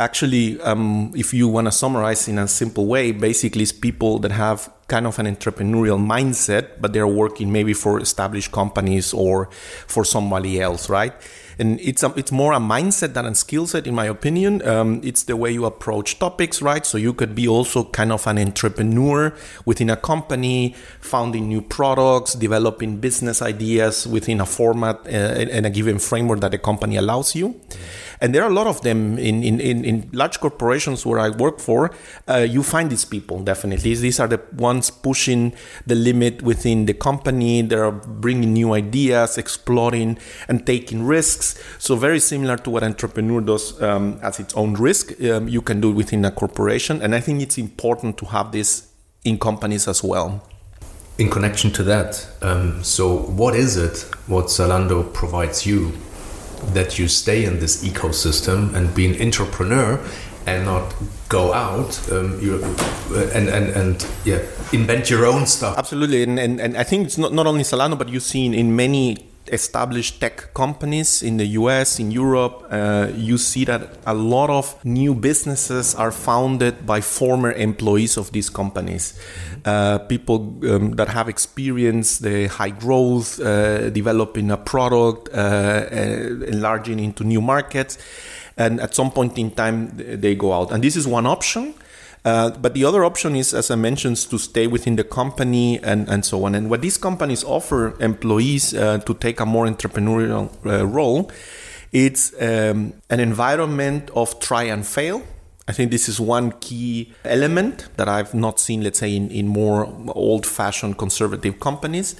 actually, 0.00 0.60
um, 0.62 1.12
if 1.14 1.34
you 1.34 1.46
want 1.46 1.66
to 1.66 1.72
summarize 1.72 2.26
in 2.26 2.38
a 2.38 2.48
simple 2.48 2.86
way, 2.86 3.12
basically, 3.12 3.62
it's 3.62 3.72
people 3.72 4.18
that 4.20 4.32
have 4.32 4.72
kind 4.88 5.06
of 5.06 5.18
an 5.18 5.26
entrepreneurial 5.26 6.00
mindset, 6.00 6.80
but 6.80 6.92
they're 6.92 7.06
working 7.06 7.52
maybe 7.52 7.74
for 7.74 8.00
established 8.00 8.50
companies 8.50 9.12
or 9.12 9.50
for 9.86 10.04
somebody 10.04 10.60
else, 10.60 10.88
right? 10.88 11.12
And 11.60 11.78
it's 11.80 12.02
a, 12.02 12.12
it's 12.16 12.32
more 12.32 12.52
a 12.54 12.58
mindset 12.58 13.12
than 13.12 13.26
a 13.26 13.34
skill 13.34 13.66
set, 13.66 13.86
in 13.86 13.94
my 13.94 14.06
opinion. 14.06 14.66
Um, 14.66 15.00
it's 15.04 15.24
the 15.24 15.36
way 15.36 15.50
you 15.52 15.66
approach 15.66 16.18
topics, 16.18 16.62
right? 16.62 16.86
So 16.86 16.96
you 16.96 17.12
could 17.12 17.34
be 17.34 17.46
also 17.46 17.84
kind 17.84 18.12
of 18.12 18.26
an 18.26 18.38
entrepreneur 18.38 19.34
within 19.66 19.90
a 19.90 19.96
company, 19.96 20.74
founding 21.00 21.48
new 21.48 21.60
products, 21.60 22.32
developing 22.32 22.96
business 22.96 23.42
ideas 23.42 24.06
within 24.06 24.40
a 24.40 24.46
format 24.46 24.96
uh, 25.06 25.10
and 25.10 25.66
a 25.66 25.70
given 25.70 25.98
framework 25.98 26.40
that 26.40 26.52
the 26.52 26.58
company 26.58 26.96
allows 26.96 27.34
you. 27.34 27.60
And 28.20 28.34
there 28.34 28.42
are 28.42 28.50
a 28.50 28.54
lot 28.54 28.66
of 28.66 28.82
them 28.82 29.18
in, 29.18 29.42
in, 29.42 29.60
in, 29.60 29.84
in 29.84 30.10
large 30.12 30.40
corporations 30.40 31.06
where 31.06 31.18
I 31.18 31.30
work 31.30 31.58
for. 31.58 31.90
Uh, 32.28 32.46
you 32.48 32.62
find 32.62 32.90
these 32.90 33.04
people 33.04 33.42
definitely. 33.42 33.94
These 33.94 34.20
are 34.20 34.28
the 34.28 34.40
ones 34.56 34.90
pushing 34.90 35.54
the 35.86 35.94
limit 35.94 36.42
within 36.42 36.86
the 36.86 36.94
company. 36.94 37.62
They're 37.62 37.90
bringing 37.90 38.52
new 38.52 38.74
ideas, 38.74 39.38
exploring 39.38 40.18
and 40.48 40.66
taking 40.66 41.06
risks. 41.06 41.49
So 41.78 41.96
very 41.96 42.20
similar 42.20 42.56
to 42.58 42.70
what 42.70 42.82
entrepreneur 42.82 43.40
does 43.40 43.80
um, 43.82 44.18
as 44.22 44.40
its 44.40 44.54
own 44.54 44.74
risk, 44.74 45.20
um, 45.22 45.48
you 45.48 45.62
can 45.62 45.80
do 45.80 45.90
within 45.92 46.24
a 46.24 46.30
corporation. 46.30 47.02
And 47.02 47.14
I 47.14 47.20
think 47.20 47.42
it's 47.42 47.58
important 47.58 48.16
to 48.18 48.26
have 48.26 48.52
this 48.52 48.88
in 49.24 49.38
companies 49.38 49.88
as 49.88 50.02
well. 50.02 50.42
In 51.18 51.28
connection 51.28 51.70
to 51.72 51.82
that, 51.84 52.26
um, 52.40 52.82
so 52.82 53.18
what 53.18 53.54
is 53.54 53.76
it 53.76 54.06
what 54.26 54.46
Zalando 54.46 55.12
provides 55.12 55.66
you 55.66 55.92
that 56.72 56.98
you 56.98 57.08
stay 57.08 57.44
in 57.44 57.58
this 57.58 57.84
ecosystem 57.84 58.74
and 58.74 58.94
be 58.94 59.06
an 59.06 59.20
entrepreneur 59.20 59.98
and 60.46 60.64
not 60.64 60.94
go 61.28 61.52
out 61.52 62.10
um, 62.10 62.40
you, 62.40 62.60
uh, 63.10 63.30
and, 63.34 63.48
and, 63.48 63.68
and 63.70 64.06
yeah, 64.24 64.40
invent 64.72 65.10
your 65.10 65.26
own 65.26 65.46
stuff. 65.46 65.76
Absolutely. 65.78 66.22
And, 66.22 66.38
and, 66.38 66.60
and 66.60 66.76
I 66.76 66.82
think 66.82 67.06
it's 67.06 67.18
not, 67.18 67.32
not 67.32 67.46
only 67.46 67.62
Zalando, 67.62 67.98
but 67.98 68.08
you've 68.08 68.22
seen 68.22 68.54
in 68.54 68.74
many 68.74 69.29
established 69.46 70.20
tech 70.20 70.54
companies 70.54 71.22
in 71.22 71.36
the 71.36 71.46
US, 71.58 71.98
in 71.98 72.10
Europe, 72.10 72.66
uh, 72.70 73.08
you 73.14 73.38
see 73.38 73.64
that 73.64 73.98
a 74.06 74.14
lot 74.14 74.50
of 74.50 74.82
new 74.84 75.14
businesses 75.14 75.94
are 75.94 76.12
founded 76.12 76.86
by 76.86 77.00
former 77.00 77.52
employees 77.52 78.16
of 78.16 78.32
these 78.32 78.50
companies. 78.50 79.18
Uh, 79.64 79.98
people 79.98 80.56
um, 80.70 80.92
that 80.92 81.08
have 81.08 81.28
experienced 81.28 82.22
the 82.22 82.46
high 82.46 82.70
growth, 82.70 83.40
uh, 83.40 83.90
developing 83.90 84.50
a 84.50 84.56
product, 84.56 85.28
uh, 85.32 85.36
uh, 85.36 86.44
enlarging 86.46 87.00
into 87.00 87.24
new 87.24 87.40
markets. 87.40 87.98
And 88.56 88.80
at 88.80 88.94
some 88.94 89.10
point 89.10 89.38
in 89.38 89.50
time, 89.50 89.92
they 89.96 90.34
go 90.34 90.52
out. 90.52 90.70
And 90.70 90.84
this 90.84 90.96
is 90.96 91.06
one 91.06 91.26
option. 91.26 91.74
Uh, 92.24 92.50
but 92.50 92.74
the 92.74 92.84
other 92.84 93.04
option 93.04 93.34
is, 93.34 93.54
as 93.54 93.70
I 93.70 93.76
mentioned, 93.76 94.16
to 94.16 94.38
stay 94.38 94.66
within 94.66 94.96
the 94.96 95.04
company 95.04 95.78
and, 95.82 96.08
and 96.08 96.24
so 96.24 96.44
on. 96.44 96.54
And 96.54 96.68
what 96.68 96.82
these 96.82 96.98
companies 96.98 97.42
offer 97.44 98.00
employees 98.00 98.74
uh, 98.74 98.98
to 98.98 99.14
take 99.14 99.40
a 99.40 99.46
more 99.46 99.66
entrepreneurial 99.66 100.50
uh, 100.66 100.86
role, 100.86 101.30
it's 101.92 102.34
um, 102.40 102.92
an 103.08 103.20
environment 103.20 104.10
of 104.14 104.38
try 104.38 104.64
and 104.64 104.86
fail. 104.86 105.22
I 105.66 105.72
think 105.72 105.92
this 105.92 106.08
is 106.08 106.18
one 106.18 106.52
key 106.60 107.12
element 107.24 107.88
that 107.96 108.08
I've 108.08 108.34
not 108.34 108.58
seen, 108.58 108.82
let's 108.82 108.98
say, 108.98 109.14
in, 109.14 109.30
in 109.30 109.46
more 109.46 109.86
old 110.08 110.44
fashioned 110.44 110.98
conservative 110.98 111.60
companies. 111.60 112.16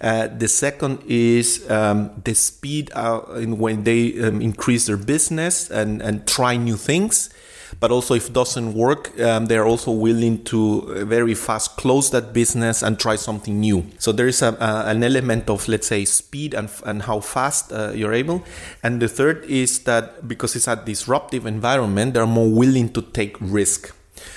Uh, 0.00 0.26
the 0.26 0.48
second 0.48 1.04
is 1.06 1.70
um, 1.70 2.10
the 2.24 2.34
speed 2.34 2.90
uh, 2.94 3.20
when 3.20 3.84
they 3.84 4.20
um, 4.20 4.42
increase 4.42 4.86
their 4.86 4.96
business 4.96 5.70
and, 5.70 6.02
and 6.02 6.26
try 6.26 6.56
new 6.56 6.76
things 6.76 7.30
but 7.80 7.90
also 7.90 8.14
if 8.14 8.28
it 8.28 8.32
doesn't 8.32 8.74
work 8.74 9.18
um, 9.20 9.46
they're 9.46 9.66
also 9.66 9.90
willing 9.90 10.42
to 10.44 10.94
uh, 10.94 11.04
very 11.04 11.34
fast 11.34 11.76
close 11.76 12.10
that 12.10 12.32
business 12.32 12.82
and 12.82 12.98
try 12.98 13.16
something 13.16 13.60
new. 13.60 13.84
So 13.98 14.12
there 14.12 14.28
is 14.28 14.42
a, 14.42 14.56
an 14.86 15.02
element 15.02 15.48
of 15.50 15.68
let's 15.68 15.86
say 15.86 16.04
speed 16.04 16.54
and, 16.54 16.68
and 16.84 17.02
how 17.02 17.20
fast 17.20 17.72
uh, 17.72 17.92
you're 17.94 18.12
able. 18.12 18.42
And 18.82 19.00
the 19.00 19.08
third 19.08 19.44
is 19.44 19.80
that 19.80 20.28
because 20.28 20.56
it's 20.56 20.68
a 20.68 20.76
disruptive 20.76 21.46
environment 21.46 22.14
they're 22.14 22.26
more 22.26 22.50
willing 22.50 22.92
to 22.92 23.02
take 23.02 23.36
risk. 23.40 23.94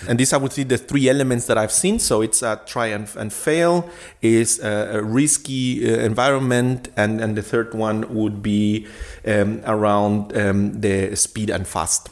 And 0.07 0.19
these, 0.19 0.31
I 0.31 0.37
would 0.37 0.53
say, 0.53 0.63
the 0.63 0.77
three 0.77 1.09
elements 1.09 1.47
that 1.47 1.57
I've 1.57 1.71
seen. 1.71 1.99
So 1.99 2.21
it's 2.21 2.43
a 2.43 2.61
try 2.65 2.87
and, 2.87 3.09
and 3.17 3.33
fail, 3.33 3.89
is 4.21 4.59
a, 4.59 4.99
a 4.99 5.03
risky 5.03 5.91
uh, 5.91 5.97
environment, 5.99 6.89
and, 6.95 7.19
and 7.19 7.35
the 7.35 7.41
third 7.41 7.73
one 7.73 8.13
would 8.13 8.43
be 8.43 8.87
um, 9.25 9.61
around 9.65 10.37
um, 10.37 10.81
the 10.81 11.15
speed 11.15 11.49
and 11.49 11.67
fast 11.67 12.09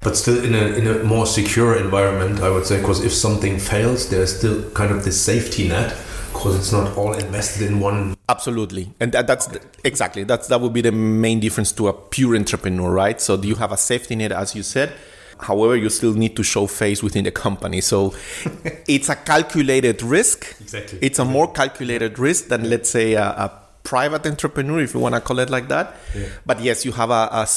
but 0.00 0.16
still 0.16 0.42
in 0.42 0.54
a 0.54 0.66
in 0.78 0.86
a 0.86 1.04
more 1.04 1.26
secure 1.26 1.76
environment, 1.76 2.40
I 2.40 2.50
would 2.50 2.66
say, 2.66 2.80
because 2.80 3.04
if 3.04 3.12
something 3.12 3.58
fails, 3.58 4.08
there's 4.08 4.36
still 4.36 4.70
kind 4.70 4.90
of 4.90 5.04
this 5.04 5.20
safety 5.20 5.68
net 5.68 5.96
because 6.32 6.56
it's 6.56 6.72
not 6.72 6.96
all 6.96 7.12
invested 7.12 7.70
in 7.70 7.80
one. 7.80 8.16
Absolutely, 8.28 8.92
and 8.98 9.12
that, 9.12 9.26
that's 9.26 9.46
the, 9.46 9.60
exactly 9.84 10.24
that's 10.24 10.48
that 10.48 10.60
would 10.60 10.72
be 10.72 10.80
the 10.80 10.92
main 10.92 11.40
difference 11.40 11.72
to 11.72 11.88
a 11.88 11.92
pure 11.92 12.34
entrepreneur, 12.34 12.90
right? 12.90 13.20
So 13.20 13.36
you 13.36 13.56
have 13.56 13.72
a 13.72 13.76
safety 13.76 14.16
net, 14.16 14.32
as 14.32 14.54
you 14.54 14.62
said. 14.62 14.92
However, 15.38 15.74
you 15.74 15.88
still 15.88 16.12
need 16.12 16.36
to 16.36 16.42
show 16.42 16.66
face 16.66 17.02
within 17.02 17.24
the 17.24 17.30
company. 17.30 17.80
So 17.80 18.14
it's 18.86 19.08
a 19.08 19.16
calculated 19.16 20.02
risk. 20.02 20.54
Exactly. 20.60 20.98
It's 21.00 21.18
a 21.18 21.24
more 21.24 21.50
calculated 21.50 22.18
risk 22.18 22.48
than, 22.48 22.68
let's 22.68 22.90
say, 22.90 23.14
a, 23.14 23.24
a 23.24 23.59
private 23.82 24.26
entrepreneur, 24.26 24.80
if 24.80 24.94
you 24.94 25.00
want 25.00 25.14
to 25.14 25.20
call 25.20 25.38
it 25.38 25.50
like 25.50 25.68
that. 25.68 25.96
Yeah. 26.14 26.26
But 26.46 26.60
yes, 26.60 26.84
you 26.84 26.92
have 26.92 27.10
a, 27.10 27.28
a, 27.32 27.48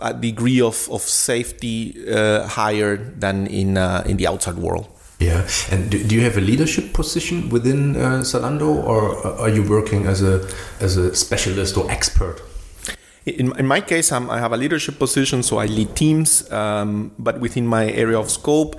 a 0.00 0.14
degree 0.14 0.60
of, 0.60 0.88
of 0.90 1.02
safety 1.02 1.94
uh, 2.10 2.46
higher 2.46 2.96
than 2.96 3.46
in 3.46 3.76
uh, 3.76 4.04
in 4.06 4.16
the 4.16 4.26
outside 4.26 4.56
world. 4.56 4.88
Yeah, 5.20 5.46
and 5.70 5.90
do, 5.90 6.02
do 6.02 6.14
you 6.14 6.22
have 6.22 6.36
a 6.36 6.40
leadership 6.40 6.92
position 6.92 7.48
within 7.48 7.96
uh, 7.96 8.22
Zalando, 8.22 8.84
or 8.84 9.26
are 9.38 9.48
you 9.48 9.62
working 9.62 10.06
as 10.06 10.22
a 10.22 10.46
as 10.80 10.96
a 10.96 11.14
specialist 11.14 11.76
or 11.76 11.90
expert? 11.90 12.42
In, 13.26 13.56
in 13.58 13.66
my 13.66 13.80
case, 13.80 14.12
I'm, 14.12 14.28
i 14.28 14.38
have 14.38 14.52
a 14.52 14.56
leadership 14.56 14.98
position, 14.98 15.42
so 15.42 15.56
I 15.56 15.66
lead 15.66 15.96
teams. 15.96 16.50
Um, 16.52 17.12
but 17.18 17.40
within 17.40 17.66
my 17.66 17.90
area 17.90 18.18
of 18.18 18.30
scope, 18.30 18.76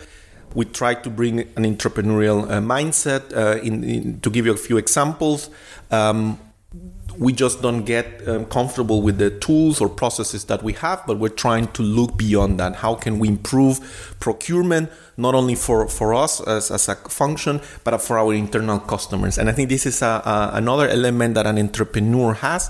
we 0.54 0.66
try 0.66 0.94
to 0.94 1.10
bring 1.10 1.40
an 1.40 1.64
entrepreneurial 1.66 2.44
uh, 2.44 2.62
mindset. 2.62 3.36
Uh, 3.36 3.60
in, 3.62 3.84
in, 3.84 4.20
to 4.22 4.30
give 4.30 4.46
you 4.46 4.54
a 4.54 4.58
few 4.58 4.78
examples, 4.78 5.50
um, 5.90 6.40
we 7.18 7.34
just 7.34 7.62
don't 7.62 7.84
get 7.84 8.28
um, 8.28 8.46
comfortable 8.46 9.02
with 9.02 9.18
the 9.18 9.30
tools 9.30 9.82
or 9.82 9.90
processes 9.90 10.46
that 10.46 10.64
we 10.64 10.74
have, 10.74 11.04
but 11.08 11.18
we're 11.18 11.30
trying 11.30 11.68
to 11.74 11.82
look 11.84 12.18
beyond 12.18 12.60
that. 12.60 12.78
How 12.78 12.96
can 12.96 13.20
we 13.20 13.28
improve 13.28 14.16
procurement, 14.20 14.90
not 15.18 15.36
only 15.36 15.56
for, 15.56 15.88
for 15.88 16.14
us 16.14 16.42
as, 16.42 16.72
as 16.72 16.90
a 16.90 16.96
function, 16.96 17.62
but 17.84 18.00
for 18.02 18.18
our 18.18 18.34
internal 18.34 18.80
customers? 18.80 19.38
And 19.38 19.50
I 19.50 19.54
think 19.54 19.70
this 19.70 19.86
is 19.86 20.02
a, 20.02 20.22
a, 20.26 20.52
another 20.54 20.88
element 20.88 21.36
that 21.36 21.46
an 21.46 21.58
entrepreneur 21.58 22.34
has. 22.34 22.70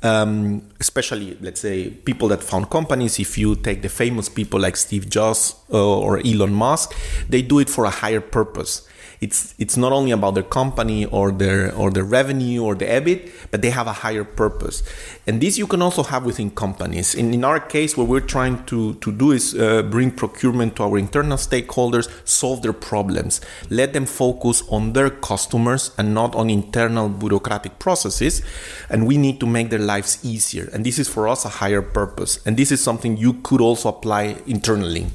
Um, 0.00 0.62
especially, 0.78 1.36
let's 1.40 1.60
say, 1.60 1.90
people 1.90 2.28
that 2.28 2.42
found 2.42 2.70
companies. 2.70 3.18
If 3.18 3.36
you 3.36 3.56
take 3.56 3.82
the 3.82 3.88
famous 3.88 4.28
people 4.28 4.60
like 4.60 4.76
Steve 4.76 5.10
Jobs 5.10 5.56
uh, 5.72 5.98
or 5.98 6.18
Elon 6.18 6.52
Musk, 6.52 6.94
they 7.28 7.42
do 7.42 7.58
it 7.58 7.68
for 7.68 7.84
a 7.84 7.90
higher 7.90 8.20
purpose 8.20 8.86
it's 9.20 9.54
it's 9.58 9.76
not 9.76 9.92
only 9.92 10.12
about 10.12 10.34
their 10.34 10.44
company 10.44 11.04
or 11.06 11.32
their 11.32 11.74
or 11.74 11.90
their 11.90 12.04
revenue 12.04 12.62
or 12.62 12.74
the 12.74 12.84
EBIT, 12.84 13.30
but 13.50 13.62
they 13.62 13.70
have 13.70 13.86
a 13.86 13.92
higher 13.92 14.24
purpose. 14.24 14.82
And 15.26 15.40
this 15.40 15.58
you 15.58 15.66
can 15.66 15.82
also 15.82 16.02
have 16.02 16.24
within 16.24 16.50
companies. 16.50 17.14
In, 17.14 17.34
in 17.34 17.44
our 17.44 17.58
case, 17.58 17.96
what 17.96 18.06
we're 18.06 18.20
trying 18.20 18.64
to, 18.66 18.94
to 18.94 19.12
do 19.12 19.32
is 19.32 19.54
uh, 19.54 19.82
bring 19.82 20.10
procurement 20.10 20.76
to 20.76 20.84
our 20.84 20.98
internal 20.98 21.36
stakeholders, 21.36 22.08
solve 22.24 22.62
their 22.62 22.72
problems, 22.72 23.40
let 23.70 23.92
them 23.92 24.06
focus 24.06 24.62
on 24.68 24.92
their 24.92 25.10
customers 25.10 25.90
and 25.98 26.14
not 26.14 26.34
on 26.34 26.48
internal 26.48 27.08
bureaucratic 27.08 27.78
processes. 27.78 28.42
And 28.88 29.06
we 29.06 29.16
need 29.16 29.40
to 29.40 29.46
make 29.46 29.70
their 29.70 29.80
lives 29.92 30.18
easier. 30.22 30.66
And 30.72 30.84
this 30.86 30.98
is 30.98 31.08
for 31.08 31.26
us 31.32 31.44
a 31.44 31.48
higher 31.60 31.82
purpose. 31.82 32.32
And 32.46 32.56
this 32.56 32.70
is 32.70 32.80
something 32.80 33.16
you 33.16 33.32
could 33.46 33.60
also 33.60 33.88
apply 33.88 34.36
internally. 34.46 35.06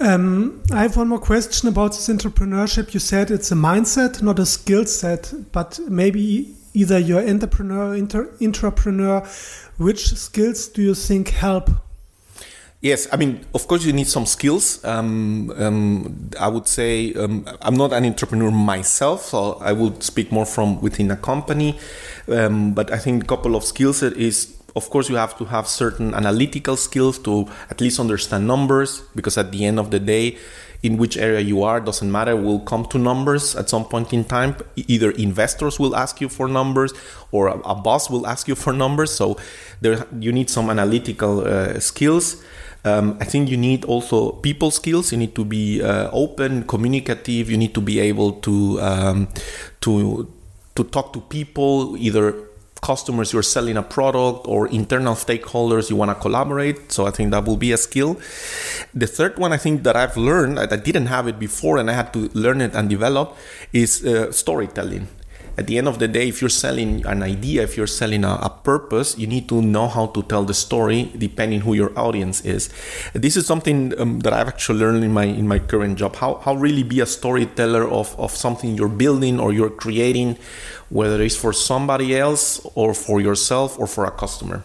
Um, 0.00 0.62
I 0.72 0.82
have 0.82 0.96
one 0.96 1.08
more 1.08 1.20
question 1.32 1.68
about 1.68 1.92
this 1.92 2.08
entrepreneurship. 2.08 2.94
You 2.94 3.00
said 3.00 3.30
it's 3.30 3.52
a 3.52 3.54
mindset, 3.54 4.22
not 4.22 4.38
a 4.38 4.46
skill 4.46 4.86
set, 4.86 5.32
but 5.52 5.78
maybe 5.88 6.54
either 6.72 6.98
you're 6.98 7.28
entrepreneur, 7.28 7.94
inter. 7.94 9.22
Which 9.76 10.02
skills 10.16 10.68
do 10.68 10.82
you 10.82 10.94
think 10.94 11.28
help? 11.28 11.70
Yes, 12.82 13.06
I 13.12 13.16
mean, 13.16 13.44
of 13.52 13.68
course, 13.68 13.84
you 13.84 13.92
need 13.92 14.08
some 14.08 14.24
skills. 14.24 14.82
Um, 14.86 15.52
um, 15.58 16.30
I 16.40 16.48
would 16.48 16.66
say 16.66 17.12
um, 17.12 17.46
I'm 17.60 17.74
not 17.74 17.92
an 17.92 18.06
entrepreneur 18.06 18.50
myself, 18.50 19.26
so 19.26 19.58
I 19.60 19.72
would 19.72 20.02
speak 20.02 20.32
more 20.32 20.46
from 20.46 20.80
within 20.80 21.10
a 21.10 21.16
company. 21.16 21.78
Um, 22.26 22.72
but 22.72 22.90
I 22.90 22.96
think 22.96 23.24
a 23.24 23.26
couple 23.26 23.54
of 23.54 23.64
skills 23.64 24.02
is 24.02 24.56
of 24.76 24.88
course 24.88 25.08
you 25.08 25.16
have 25.16 25.36
to 25.36 25.44
have 25.46 25.66
certain 25.66 26.14
analytical 26.14 26.76
skills 26.76 27.18
to 27.18 27.48
at 27.70 27.80
least 27.80 27.98
understand 27.98 28.46
numbers 28.46 29.02
because 29.14 29.36
at 29.36 29.50
the 29.52 29.64
end 29.64 29.78
of 29.78 29.90
the 29.90 29.98
day 29.98 30.38
in 30.82 30.96
which 30.96 31.16
area 31.16 31.40
you 31.40 31.62
are 31.62 31.80
doesn't 31.80 32.10
matter 32.10 32.36
will 32.36 32.60
come 32.60 32.84
to 32.86 32.98
numbers 32.98 33.54
at 33.56 33.68
some 33.68 33.84
point 33.84 34.12
in 34.12 34.24
time 34.24 34.56
either 34.76 35.10
investors 35.12 35.78
will 35.78 35.94
ask 35.94 36.20
you 36.20 36.28
for 36.28 36.48
numbers 36.48 36.92
or 37.32 37.48
a, 37.48 37.58
a 37.60 37.74
boss 37.74 38.08
will 38.08 38.26
ask 38.26 38.48
you 38.48 38.54
for 38.54 38.72
numbers 38.72 39.12
so 39.12 39.36
there 39.80 40.06
you 40.18 40.32
need 40.32 40.48
some 40.48 40.70
analytical 40.70 41.46
uh, 41.46 41.78
skills 41.78 42.42
um, 42.84 43.18
I 43.20 43.24
think 43.24 43.50
you 43.50 43.56
need 43.56 43.84
also 43.84 44.32
people 44.32 44.70
skills. 44.70 45.12
You 45.12 45.18
need 45.18 45.34
to 45.34 45.44
be 45.44 45.82
uh, 45.82 46.08
open, 46.12 46.64
communicative. 46.64 47.50
You 47.50 47.58
need 47.58 47.74
to 47.74 47.80
be 47.80 48.00
able 48.00 48.40
to 48.40 48.80
um, 48.80 49.28
to 49.82 50.32
to 50.76 50.84
talk 50.84 51.12
to 51.12 51.20
people 51.20 51.96
either 51.98 52.49
customers 52.82 53.32
you're 53.32 53.42
selling 53.42 53.76
a 53.76 53.82
product 53.82 54.46
or 54.46 54.68
internal 54.68 55.14
stakeholders 55.14 55.90
you 55.90 55.96
want 55.96 56.10
to 56.10 56.14
collaborate. 56.14 56.92
So 56.92 57.06
I 57.06 57.10
think 57.10 57.30
that 57.30 57.44
will 57.44 57.56
be 57.56 57.72
a 57.72 57.76
skill. 57.76 58.20
The 58.94 59.06
third 59.06 59.38
one 59.38 59.52
I 59.52 59.56
think 59.56 59.82
that 59.82 59.96
I've 59.96 60.16
learned, 60.16 60.58
I 60.58 60.66
didn't 60.76 61.06
have 61.06 61.28
it 61.28 61.38
before 61.38 61.78
and 61.78 61.90
I 61.90 61.94
had 61.94 62.12
to 62.14 62.30
learn 62.34 62.60
it 62.60 62.74
and 62.74 62.88
develop, 62.88 63.36
is 63.72 64.04
uh, 64.04 64.32
storytelling 64.32 65.08
at 65.56 65.66
the 65.66 65.78
end 65.78 65.88
of 65.88 65.98
the 65.98 66.08
day, 66.08 66.28
if 66.28 66.40
you're 66.40 66.50
selling 66.50 67.04
an 67.06 67.22
idea, 67.22 67.62
if 67.62 67.76
you're 67.76 67.86
selling 67.86 68.24
a, 68.24 68.34
a, 68.42 68.50
purpose, 68.50 69.16
you 69.18 69.26
need 69.26 69.48
to 69.48 69.62
know 69.62 69.88
how 69.88 70.06
to 70.06 70.22
tell 70.22 70.44
the 70.44 70.54
story 70.54 71.10
depending 71.16 71.60
who 71.60 71.74
your 71.74 71.98
audience 71.98 72.44
is. 72.44 72.68
This 73.14 73.36
is 73.36 73.46
something 73.46 73.98
um, 73.98 74.20
that 74.20 74.32
I've 74.32 74.48
actually 74.48 74.80
learned 74.80 75.04
in 75.04 75.12
my 75.12 75.24
in 75.24 75.48
my 75.48 75.58
current 75.58 75.98
job. 75.98 76.16
How 76.16 76.34
how 76.44 76.54
really 76.54 76.82
be 76.82 77.00
a 77.00 77.06
storyteller 77.06 77.88
of, 77.88 78.18
of 78.18 78.30
something 78.30 78.76
you're 78.76 78.88
building 78.88 79.40
or 79.40 79.52
you're 79.52 79.70
creating, 79.70 80.36
whether 80.88 81.22
it's 81.22 81.36
for 81.36 81.52
somebody 81.52 82.16
else 82.16 82.60
or 82.74 82.94
for 82.94 83.20
yourself 83.20 83.78
or 83.78 83.86
for 83.86 84.04
a 84.04 84.10
customer. 84.10 84.62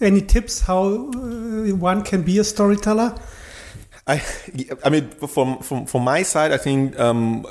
Any 0.00 0.20
tips 0.20 0.60
how 0.62 1.10
uh, 1.10 1.74
one 1.74 2.02
can 2.02 2.22
be 2.22 2.38
a 2.38 2.44
storyteller? 2.44 3.14
I, 4.06 4.22
I 4.84 4.88
mean, 4.88 5.10
from, 5.10 5.58
from, 5.58 5.84
from 5.86 6.02
my 6.02 6.22
side, 6.22 6.52
I 6.52 6.56
think 6.56 6.98
um, 6.98 7.44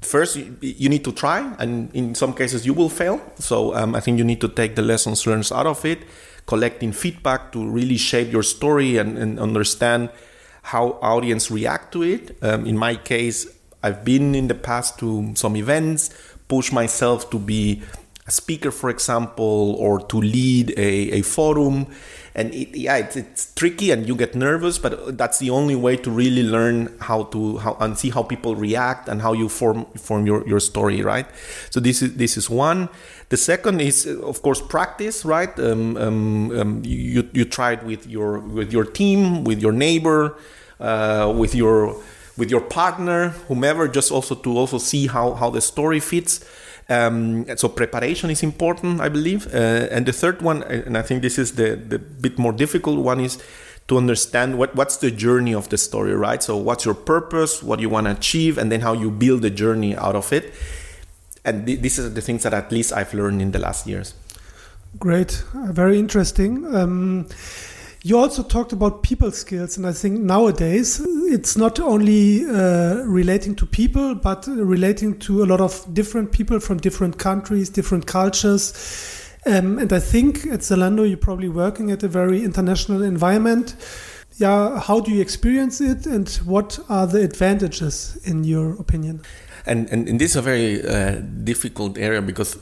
first 0.00 0.36
you, 0.36 0.88
need 0.88 1.04
to 1.04 1.12
try 1.12 1.54
and 1.58 1.94
in 1.94 2.14
some 2.14 2.32
cases 2.32 2.64
you 2.64 2.72
will 2.72 2.88
fail 2.88 3.20
so 3.38 3.74
um, 3.74 3.94
i 3.94 4.00
think 4.00 4.16
you 4.16 4.24
need 4.24 4.40
to 4.40 4.48
take 4.48 4.76
the 4.76 4.82
lessons 4.82 5.26
learned 5.26 5.50
out 5.52 5.66
of 5.66 5.84
it 5.84 5.98
collecting 6.48 6.92
feedback 6.92 7.52
to 7.52 7.68
really 7.68 7.98
shape 7.98 8.32
your 8.32 8.42
story 8.42 8.96
and, 8.96 9.18
and 9.18 9.38
understand 9.38 10.08
how 10.62 10.98
audience 11.02 11.50
react 11.50 11.92
to 11.92 12.02
it. 12.02 12.36
Um, 12.42 12.66
in 12.66 12.76
my 12.76 12.96
case, 12.96 13.46
I've 13.82 14.02
been 14.02 14.34
in 14.34 14.48
the 14.48 14.54
past 14.54 14.98
to 15.00 15.32
some 15.34 15.56
events, 15.56 16.10
push 16.48 16.72
myself 16.72 17.30
to 17.30 17.38
be 17.38 17.82
a 18.26 18.30
speaker, 18.30 18.70
for 18.70 18.88
example, 18.90 19.76
or 19.78 20.00
to 20.00 20.16
lead 20.20 20.70
a, 20.76 21.20
a 21.20 21.22
forum. 21.22 21.86
And 22.38 22.54
it, 22.54 22.78
yeah, 22.78 22.98
it's, 22.98 23.16
it's 23.16 23.52
tricky 23.54 23.90
and 23.90 24.06
you 24.06 24.14
get 24.14 24.36
nervous, 24.36 24.78
but 24.78 25.18
that's 25.18 25.40
the 25.40 25.50
only 25.50 25.74
way 25.74 25.96
to 25.96 26.08
really 26.08 26.44
learn 26.44 26.96
how 27.00 27.24
to 27.34 27.58
how 27.58 27.76
and 27.80 27.98
see 27.98 28.10
how 28.10 28.22
people 28.22 28.54
react 28.54 29.08
and 29.08 29.20
how 29.20 29.32
you 29.32 29.48
form 29.48 29.86
form 29.96 30.24
your, 30.24 30.46
your 30.46 30.60
story, 30.60 31.02
right? 31.02 31.26
So 31.70 31.80
this 31.80 32.00
is 32.00 32.14
this 32.14 32.36
is 32.36 32.48
one. 32.48 32.90
The 33.30 33.36
second 33.36 33.80
is 33.80 34.06
of 34.06 34.40
course 34.40 34.62
practice, 34.62 35.24
right? 35.24 35.52
Um, 35.58 35.96
um, 35.96 36.50
um, 36.60 36.82
you 36.84 37.28
you 37.32 37.44
try 37.44 37.72
it 37.72 37.82
with 37.82 38.06
your 38.06 38.38
with 38.38 38.72
your 38.72 38.84
team, 38.84 39.42
with 39.42 39.60
your 39.60 39.72
neighbor, 39.72 40.36
uh, 40.78 41.34
with 41.36 41.56
your 41.56 42.00
with 42.36 42.52
your 42.52 42.60
partner, 42.60 43.30
whomever, 43.48 43.88
just 43.88 44.12
also 44.12 44.36
to 44.36 44.56
also 44.56 44.78
see 44.78 45.08
how 45.08 45.34
how 45.34 45.50
the 45.50 45.60
story 45.60 45.98
fits. 45.98 46.44
Um, 46.88 47.44
so 47.56 47.68
preparation 47.68 48.30
is 48.30 48.42
important, 48.42 49.00
I 49.00 49.08
believe. 49.08 49.46
Uh, 49.52 49.88
and 49.90 50.06
the 50.06 50.12
third 50.12 50.40
one, 50.40 50.62
and 50.62 50.96
I 50.96 51.02
think 51.02 51.22
this 51.22 51.38
is 51.38 51.52
the, 51.52 51.76
the 51.76 51.98
bit 51.98 52.38
more 52.38 52.52
difficult 52.52 52.98
one, 53.00 53.20
is 53.20 53.38
to 53.88 53.96
understand 53.96 54.58
what, 54.58 54.74
what's 54.74 54.98
the 54.98 55.10
journey 55.10 55.54
of 55.54 55.68
the 55.68 55.78
story, 55.78 56.14
right? 56.14 56.42
So 56.42 56.56
what's 56.56 56.84
your 56.84 56.94
purpose, 56.94 57.62
what 57.62 57.80
you 57.80 57.88
want 57.88 58.06
to 58.06 58.12
achieve, 58.12 58.58
and 58.58 58.70
then 58.70 58.80
how 58.80 58.92
you 58.92 59.10
build 59.10 59.42
the 59.42 59.50
journey 59.50 59.96
out 59.96 60.14
of 60.14 60.32
it. 60.32 60.54
And 61.44 61.66
th- 61.66 61.80
this 61.80 61.98
is 61.98 62.14
the 62.14 62.20
things 62.20 62.42
that 62.42 62.54
at 62.54 62.70
least 62.72 62.92
I've 62.92 63.12
learned 63.14 63.40
in 63.40 63.50
the 63.52 63.58
last 63.58 63.86
years. 63.86 64.14
Great, 64.98 65.44
uh, 65.54 65.72
very 65.72 65.98
interesting. 65.98 66.74
Um, 66.74 67.26
you 68.02 68.18
also 68.18 68.42
talked 68.42 68.72
about 68.72 69.02
people 69.02 69.32
skills, 69.32 69.76
and 69.76 69.86
I 69.86 69.92
think 69.92 70.20
nowadays 70.20 71.00
it's 71.04 71.56
not 71.56 71.80
only 71.80 72.44
uh, 72.46 73.02
relating 73.04 73.56
to 73.56 73.66
people, 73.66 74.14
but 74.14 74.46
relating 74.46 75.18
to 75.20 75.42
a 75.42 75.46
lot 75.46 75.60
of 75.60 75.84
different 75.92 76.30
people 76.30 76.60
from 76.60 76.78
different 76.78 77.18
countries, 77.18 77.68
different 77.68 78.06
cultures. 78.06 78.72
Um, 79.46 79.78
and 79.78 79.92
I 79.92 80.00
think 80.00 80.46
at 80.46 80.60
Zalando, 80.60 81.08
you're 81.08 81.16
probably 81.16 81.48
working 81.48 81.90
at 81.90 82.02
a 82.02 82.08
very 82.08 82.44
international 82.44 83.02
environment. 83.02 83.74
Yeah, 84.36 84.78
how 84.78 85.00
do 85.00 85.10
you 85.10 85.20
experience 85.20 85.80
it, 85.80 86.06
and 86.06 86.28
what 86.44 86.78
are 86.88 87.06
the 87.06 87.22
advantages 87.22 88.16
in 88.24 88.44
your 88.44 88.78
opinion? 88.80 89.22
And 89.66 89.90
and, 89.90 90.08
and 90.08 90.20
this 90.20 90.30
is 90.30 90.36
a 90.36 90.42
very 90.42 90.86
uh, 90.86 91.20
difficult 91.42 91.98
area 91.98 92.22
because 92.22 92.56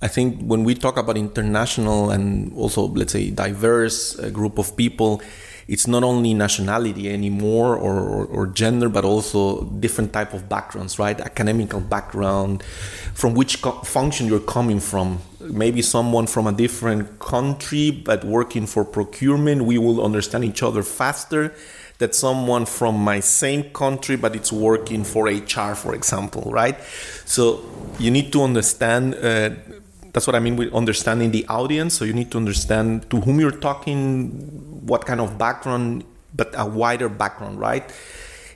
I 0.00 0.06
think 0.06 0.40
when 0.42 0.62
we 0.62 0.74
talk 0.74 0.96
about 0.96 1.16
international 1.16 2.10
and 2.10 2.52
also, 2.54 2.86
let's 2.86 3.12
say, 3.12 3.30
diverse 3.30 4.16
uh, 4.18 4.30
group 4.30 4.58
of 4.58 4.76
people, 4.76 5.20
it's 5.66 5.88
not 5.88 6.04
only 6.04 6.34
nationality 6.34 7.12
anymore 7.12 7.76
or, 7.76 7.98
or, 7.98 8.24
or, 8.26 8.46
gender, 8.46 8.88
but 8.88 9.04
also 9.04 9.64
different 9.64 10.12
type 10.12 10.32
of 10.32 10.48
backgrounds, 10.48 10.98
right? 10.98 11.20
Academical 11.20 11.80
background, 11.80 12.62
from 13.12 13.34
which 13.34 13.60
co- 13.60 13.80
function 13.82 14.28
you're 14.28 14.40
coming 14.40 14.80
from. 14.80 15.18
Maybe 15.40 15.82
someone 15.82 16.26
from 16.26 16.46
a 16.46 16.52
different 16.52 17.18
country, 17.18 17.90
but 17.90 18.24
working 18.24 18.66
for 18.66 18.84
procurement, 18.84 19.62
we 19.62 19.78
will 19.78 20.02
understand 20.02 20.44
each 20.44 20.62
other 20.62 20.82
faster 20.82 21.54
that 21.98 22.14
someone 22.14 22.64
from 22.64 22.94
my 22.96 23.18
same 23.18 23.64
country 23.70 24.14
but 24.14 24.36
it's 24.36 24.52
working 24.52 25.02
for 25.02 25.26
HR 25.26 25.74
for 25.74 25.96
example 25.96 26.48
right 26.52 26.78
so 27.24 27.60
you 27.98 28.08
need 28.08 28.32
to 28.32 28.42
understand 28.42 29.16
uh, 29.16 29.50
that's 30.12 30.26
what 30.26 30.34
I 30.34 30.40
mean 30.40 30.56
with 30.56 30.72
understanding 30.74 31.30
the 31.30 31.46
audience. 31.48 31.94
So 31.94 32.04
you 32.04 32.12
need 32.12 32.30
to 32.32 32.38
understand 32.38 33.10
to 33.10 33.20
whom 33.20 33.40
you're 33.40 33.50
talking, 33.50 34.30
what 34.86 35.06
kind 35.06 35.20
of 35.20 35.38
background, 35.38 36.04
but 36.34 36.54
a 36.56 36.66
wider 36.66 37.08
background, 37.08 37.60
right? 37.60 37.84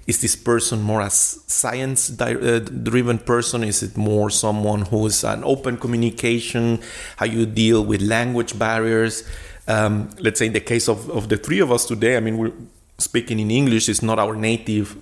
Is 0.07 0.21
this 0.21 0.35
person 0.35 0.83
more 0.83 1.01
a 1.01 1.11
science 1.11 2.21
uh, 2.21 2.59
driven 2.83 3.19
person? 3.19 3.63
Is 3.63 3.83
it 3.83 3.97
more 3.97 4.31
someone 4.31 4.83
who's 4.83 5.23
an 5.23 5.45
open 5.45 5.77
communication? 5.77 6.81
How 7.17 7.27
you 7.27 7.47
deal 7.47 7.85
with 7.85 8.03
language 8.03 8.59
barriers? 8.59 9.23
Um, 9.69 10.11
let's 10.19 10.41
say 10.41 10.47
in 10.47 10.55
the 10.55 10.61
case 10.61 10.89
of, 10.89 11.09
of 11.09 11.29
the 11.29 11.37
three 11.37 11.61
of 11.61 11.71
us 11.71 11.87
today, 11.87 12.17
I 12.17 12.21
mean, 12.21 12.37
we're 12.37 12.53
speaking 12.99 13.39
in 13.39 13.51
English 13.51 13.89
It's 13.89 14.03
not 14.03 14.19
our 14.19 14.35
native 14.35 14.97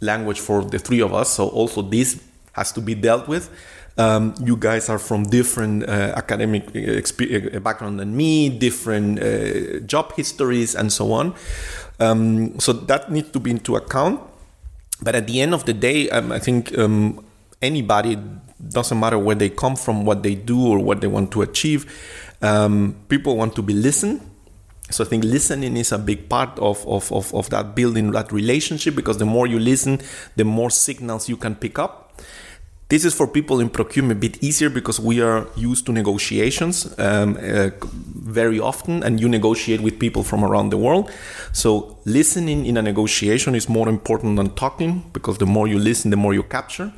language 0.00 0.40
for 0.40 0.62
the 0.62 0.78
three 0.78 1.00
of 1.00 1.14
us. 1.14 1.30
So 1.30 1.48
also 1.48 1.80
this 1.80 2.22
has 2.52 2.72
to 2.72 2.80
be 2.82 2.94
dealt 2.94 3.28
with. 3.28 3.48
Um, 3.98 4.34
you 4.42 4.56
guys 4.56 4.88
are 4.88 4.98
from 4.98 5.24
different 5.24 5.84
uh, 5.84 6.14
academic 6.16 6.68
uh, 6.74 7.60
background 7.60 8.00
than 8.00 8.16
me, 8.16 8.48
different 8.48 9.22
uh, 9.22 9.80
job 9.80 10.12
histories, 10.16 10.74
and 10.74 10.92
so 10.92 11.12
on. 11.12 11.34
Um, 12.00 12.58
so 12.58 12.72
that 12.72 13.10
needs 13.10 13.30
to 13.30 13.40
be 13.40 13.50
into 13.50 13.76
account. 13.76 14.20
But 15.02 15.14
at 15.14 15.26
the 15.26 15.40
end 15.40 15.52
of 15.52 15.66
the 15.66 15.74
day, 15.74 16.08
um, 16.10 16.32
I 16.32 16.38
think 16.38 16.76
um, 16.78 17.24
anybody 17.60 18.16
doesn't 18.68 18.98
matter 18.98 19.18
where 19.18 19.34
they 19.34 19.50
come 19.50 19.76
from, 19.76 20.04
what 20.04 20.22
they 20.22 20.36
do, 20.36 20.68
or 20.68 20.78
what 20.78 21.00
they 21.00 21.08
want 21.08 21.30
to 21.32 21.42
achieve. 21.42 21.86
Um, 22.40 22.96
people 23.08 23.36
want 23.36 23.54
to 23.56 23.62
be 23.62 23.74
listened. 23.74 24.20
So 24.90 25.04
I 25.04 25.06
think 25.06 25.24
listening 25.24 25.76
is 25.76 25.92
a 25.92 25.98
big 25.98 26.28
part 26.28 26.58
of, 26.58 26.86
of, 26.86 27.10
of, 27.12 27.34
of 27.34 27.50
that 27.50 27.74
building 27.74 28.10
that 28.12 28.30
relationship 28.30 28.94
because 28.94 29.18
the 29.18 29.24
more 29.24 29.46
you 29.46 29.58
listen, 29.58 30.00
the 30.36 30.44
more 30.44 30.70
signals 30.70 31.28
you 31.28 31.36
can 31.36 31.54
pick 31.54 31.78
up 31.78 32.12
this 32.92 33.06
is 33.06 33.14
for 33.14 33.26
people 33.26 33.58
in 33.58 33.70
procurement 33.70 34.18
a 34.18 34.20
bit 34.20 34.36
easier 34.42 34.68
because 34.68 35.00
we 35.00 35.22
are 35.22 35.46
used 35.56 35.86
to 35.86 35.92
negotiations 35.92 36.86
um, 36.98 37.38
uh, 37.40 37.70
very 38.36 38.60
often, 38.60 39.02
and 39.02 39.18
you 39.18 39.30
negotiate 39.30 39.80
with 39.80 39.98
people 39.98 40.22
from 40.22 40.44
around 40.44 40.68
the 40.68 40.76
world. 40.76 41.10
So 41.52 41.96
listening 42.04 42.66
in 42.66 42.76
a 42.76 42.82
negotiation 42.82 43.54
is 43.54 43.66
more 43.66 43.88
important 43.88 44.36
than 44.36 44.50
talking 44.50 45.04
because 45.14 45.38
the 45.38 45.46
more 45.46 45.66
you 45.66 45.78
listen, 45.78 46.10
the 46.10 46.18
more 46.18 46.34
you 46.34 46.42
capture. 46.42 46.92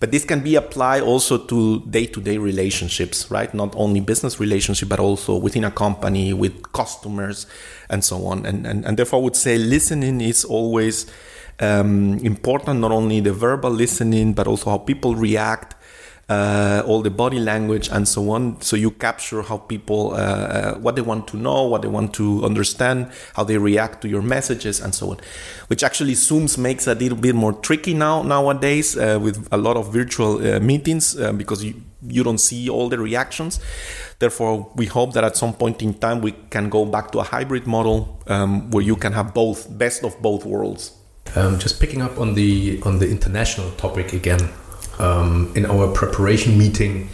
But 0.00 0.10
this 0.10 0.24
can 0.24 0.40
be 0.40 0.56
applied 0.56 1.02
also 1.02 1.38
to 1.38 1.82
day-to-day 1.88 2.38
relationships, 2.38 3.30
right? 3.30 3.54
Not 3.54 3.74
only 3.76 4.00
business 4.00 4.40
relationship, 4.40 4.88
but 4.88 4.98
also 4.98 5.36
within 5.36 5.64
a 5.64 5.70
company 5.70 6.32
with 6.32 6.72
customers 6.72 7.46
and 7.88 8.02
so 8.02 8.26
on. 8.26 8.44
And 8.44 8.66
and, 8.66 8.84
and 8.84 8.96
therefore, 8.96 9.20
I 9.20 9.22
would 9.22 9.36
say 9.36 9.56
listening 9.56 10.20
is 10.20 10.44
always 10.44 11.06
um, 11.60 12.18
important 12.18 12.80
not 12.80 12.92
only 12.92 13.20
the 13.20 13.32
verbal 13.32 13.70
listening 13.70 14.32
but 14.32 14.46
also 14.46 14.70
how 14.70 14.78
people 14.78 15.14
react 15.14 15.74
uh, 16.28 16.82
all 16.86 17.00
the 17.00 17.10
body 17.10 17.38
language 17.38 17.88
and 17.88 18.06
so 18.06 18.30
on. 18.30 18.60
So 18.60 18.76
you 18.76 18.90
capture 18.90 19.42
how 19.42 19.58
people 19.58 20.12
uh, 20.12 20.16
uh, 20.16 20.74
what 20.74 20.96
they 20.96 21.02
want 21.02 21.26
to 21.28 21.36
know 21.36 21.64
what 21.64 21.82
they 21.82 21.88
want 21.88 22.12
to 22.14 22.44
understand 22.44 23.10
how 23.34 23.44
they 23.44 23.56
react 23.56 24.02
to 24.02 24.08
your 24.08 24.22
messages 24.22 24.80
and 24.80 24.94
so 24.94 25.10
on 25.10 25.18
which 25.68 25.82
actually 25.82 26.14
zooms 26.14 26.58
makes 26.58 26.86
a 26.86 26.94
little 26.94 27.16
bit 27.16 27.34
more 27.34 27.52
tricky 27.52 27.94
now 27.94 28.22
nowadays 28.22 28.96
uh, 28.96 29.18
with 29.20 29.48
a 29.52 29.56
lot 29.56 29.76
of 29.76 29.92
virtual 29.92 30.36
uh, 30.46 30.60
meetings 30.60 31.18
uh, 31.18 31.32
because 31.32 31.64
you, 31.64 31.74
you 32.06 32.22
don't 32.22 32.38
see 32.38 32.68
all 32.68 32.88
the 32.88 32.98
reactions. 32.98 33.60
Therefore 34.18 34.70
we 34.76 34.86
hope 34.86 35.14
that 35.14 35.24
at 35.24 35.36
some 35.36 35.54
point 35.54 35.82
in 35.82 35.94
time 35.94 36.20
we 36.20 36.32
can 36.50 36.68
go 36.68 36.84
back 36.84 37.10
to 37.12 37.20
a 37.20 37.24
hybrid 37.24 37.66
model 37.66 38.22
um, 38.26 38.70
where 38.70 38.82
you 38.82 38.96
can 38.96 39.12
have 39.12 39.32
both 39.32 39.66
best 39.78 40.04
of 40.04 40.20
both 40.20 40.44
worlds 40.44 40.92
um, 41.36 41.58
just 41.58 41.80
picking 41.80 42.02
up 42.02 42.18
on 42.18 42.34
the 42.34 42.80
on 42.84 42.98
the 42.98 43.08
international 43.08 43.70
topic 43.72 44.12
again. 44.12 44.50
Um, 44.98 45.52
in 45.54 45.64
our 45.66 45.88
preparation 45.92 46.58
meeting, 46.58 47.10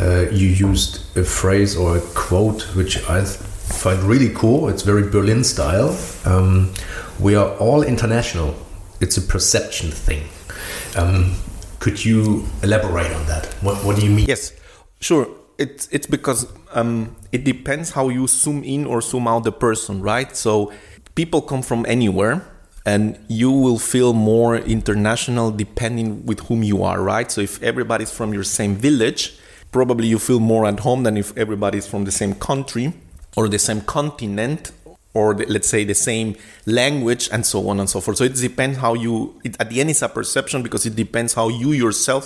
uh, 0.00 0.30
you 0.30 0.48
used 0.48 1.16
a 1.16 1.24
phrase 1.24 1.76
or 1.76 1.98
a 1.98 2.00
quote 2.14 2.62
which 2.74 2.96
I 3.08 3.24
find 3.24 4.02
really 4.02 4.30
cool. 4.34 4.68
It's 4.68 4.82
very 4.82 5.08
Berlin 5.10 5.44
style. 5.44 5.96
Um, 6.24 6.72
we 7.18 7.34
are 7.34 7.54
all 7.58 7.82
international. 7.82 8.54
It's 9.00 9.16
a 9.16 9.22
perception 9.22 9.90
thing. 9.90 10.24
Um, 10.96 11.34
could 11.78 12.04
you 12.04 12.46
elaborate 12.62 13.12
on 13.12 13.26
that? 13.26 13.46
What 13.62 13.84
What 13.84 13.96
do 13.96 14.02
you 14.02 14.10
mean? 14.10 14.26
Yes, 14.26 14.52
sure. 15.00 15.28
It's 15.58 15.88
it's 15.92 16.06
because 16.06 16.46
um, 16.72 17.16
it 17.32 17.44
depends 17.44 17.90
how 17.90 18.08
you 18.08 18.26
zoom 18.26 18.64
in 18.64 18.86
or 18.86 19.02
zoom 19.02 19.28
out 19.28 19.44
the 19.44 19.52
person, 19.52 20.00
right? 20.00 20.34
So 20.34 20.72
people 21.14 21.42
come 21.42 21.62
from 21.62 21.84
anywhere 21.86 22.46
and 22.90 23.02
you 23.28 23.50
will 23.64 23.78
feel 23.78 24.12
more 24.12 24.56
international 24.56 25.48
depending 25.64 26.08
with 26.28 26.40
whom 26.46 26.60
you 26.70 26.78
are 26.82 27.00
right? 27.12 27.28
So 27.30 27.40
if 27.40 27.62
everybody's 27.62 28.12
from 28.18 28.34
your 28.34 28.46
same 28.58 28.74
village 28.74 29.22
probably 29.70 30.08
you 30.08 30.18
feel 30.18 30.40
more 30.40 30.66
at 30.66 30.80
home 30.80 31.00
than 31.06 31.16
if 31.16 31.28
everybody's 31.36 31.86
from 31.86 32.02
the 32.04 32.10
same 32.10 32.34
country 32.34 32.92
or 33.36 33.48
the 33.48 33.58
same 33.68 33.80
continent 33.82 34.72
or 35.14 35.34
the, 35.34 35.44
let's 35.46 35.68
say 35.68 35.84
the 35.84 35.94
same 36.10 36.28
language 36.66 37.28
and 37.32 37.46
so 37.46 37.68
on 37.68 37.78
and 37.78 37.88
so 37.88 38.00
forth. 38.00 38.16
So 38.18 38.24
it 38.24 38.34
depends 38.34 38.78
how 38.78 38.94
you 38.94 39.40
it, 39.44 39.52
at 39.62 39.70
the 39.70 39.80
end 39.80 39.90
it's 39.90 40.02
a 40.02 40.08
perception 40.08 40.62
because 40.66 40.84
it 40.84 40.96
depends 40.96 41.34
how 41.34 41.48
you 41.48 41.70
yourself 41.70 42.22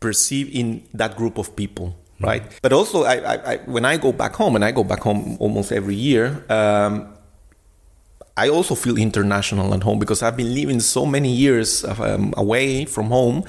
perceive 0.00 0.46
in 0.52 0.82
that 0.94 1.16
group 1.16 1.38
of 1.38 1.54
people 1.54 1.86
mm-hmm. 1.86 2.24
right? 2.24 2.42
But 2.60 2.72
also 2.72 3.04
I, 3.04 3.16
I, 3.32 3.34
I, 3.52 3.56
when 3.74 3.84
i 3.84 3.96
go 3.96 4.10
back 4.12 4.34
home 4.34 4.56
and 4.56 4.64
i 4.64 4.72
go 4.72 4.84
back 4.92 5.00
home 5.00 5.36
almost 5.38 5.70
every 5.70 5.94
year 5.94 6.44
um, 6.48 6.94
I 8.36 8.48
also 8.48 8.74
feel 8.74 8.96
international 8.96 9.74
at 9.74 9.82
home 9.82 9.98
because 9.98 10.22
I've 10.22 10.36
been 10.36 10.54
living 10.54 10.80
so 10.80 11.04
many 11.04 11.30
years 11.30 11.84
um, 11.84 12.32
away 12.36 12.86
from 12.86 13.08
home 13.08 13.44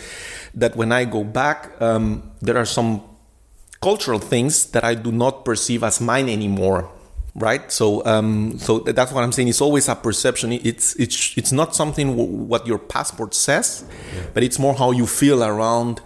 that 0.56 0.76
when 0.76 0.92
I 0.92 1.06
go 1.06 1.24
back, 1.24 1.72
um, 1.82 2.32
there 2.42 2.58
are 2.58 2.66
some 2.66 3.02
cultural 3.82 4.20
things 4.20 4.66
that 4.72 4.84
I 4.84 4.96
do 4.96 5.12
not 5.12 5.46
perceive 5.46 5.84
as 5.84 6.02
mine 6.02 6.30
anymore. 6.30 6.90
right 7.36 7.72
so 7.72 8.06
um, 8.06 8.60
so 8.60 8.80
that's 8.80 9.12
what 9.12 9.24
i'm 9.24 9.32
saying 9.32 9.48
it's 9.48 9.62
always 9.62 9.90
a 9.90 9.96
perception 9.96 10.52
it's 10.52 10.96
it's 10.98 11.36
it's 11.36 11.52
not 11.52 11.76
something 11.76 12.10
w- 12.10 12.30
what 12.30 12.68
your 12.68 12.78
passport 12.78 13.34
says 13.34 13.84
yeah. 14.16 14.22
but 14.34 14.44
it's 14.44 14.60
more 14.60 14.76
how 14.76 14.92
you 14.92 15.08
feel 15.08 15.44
around 15.44 16.00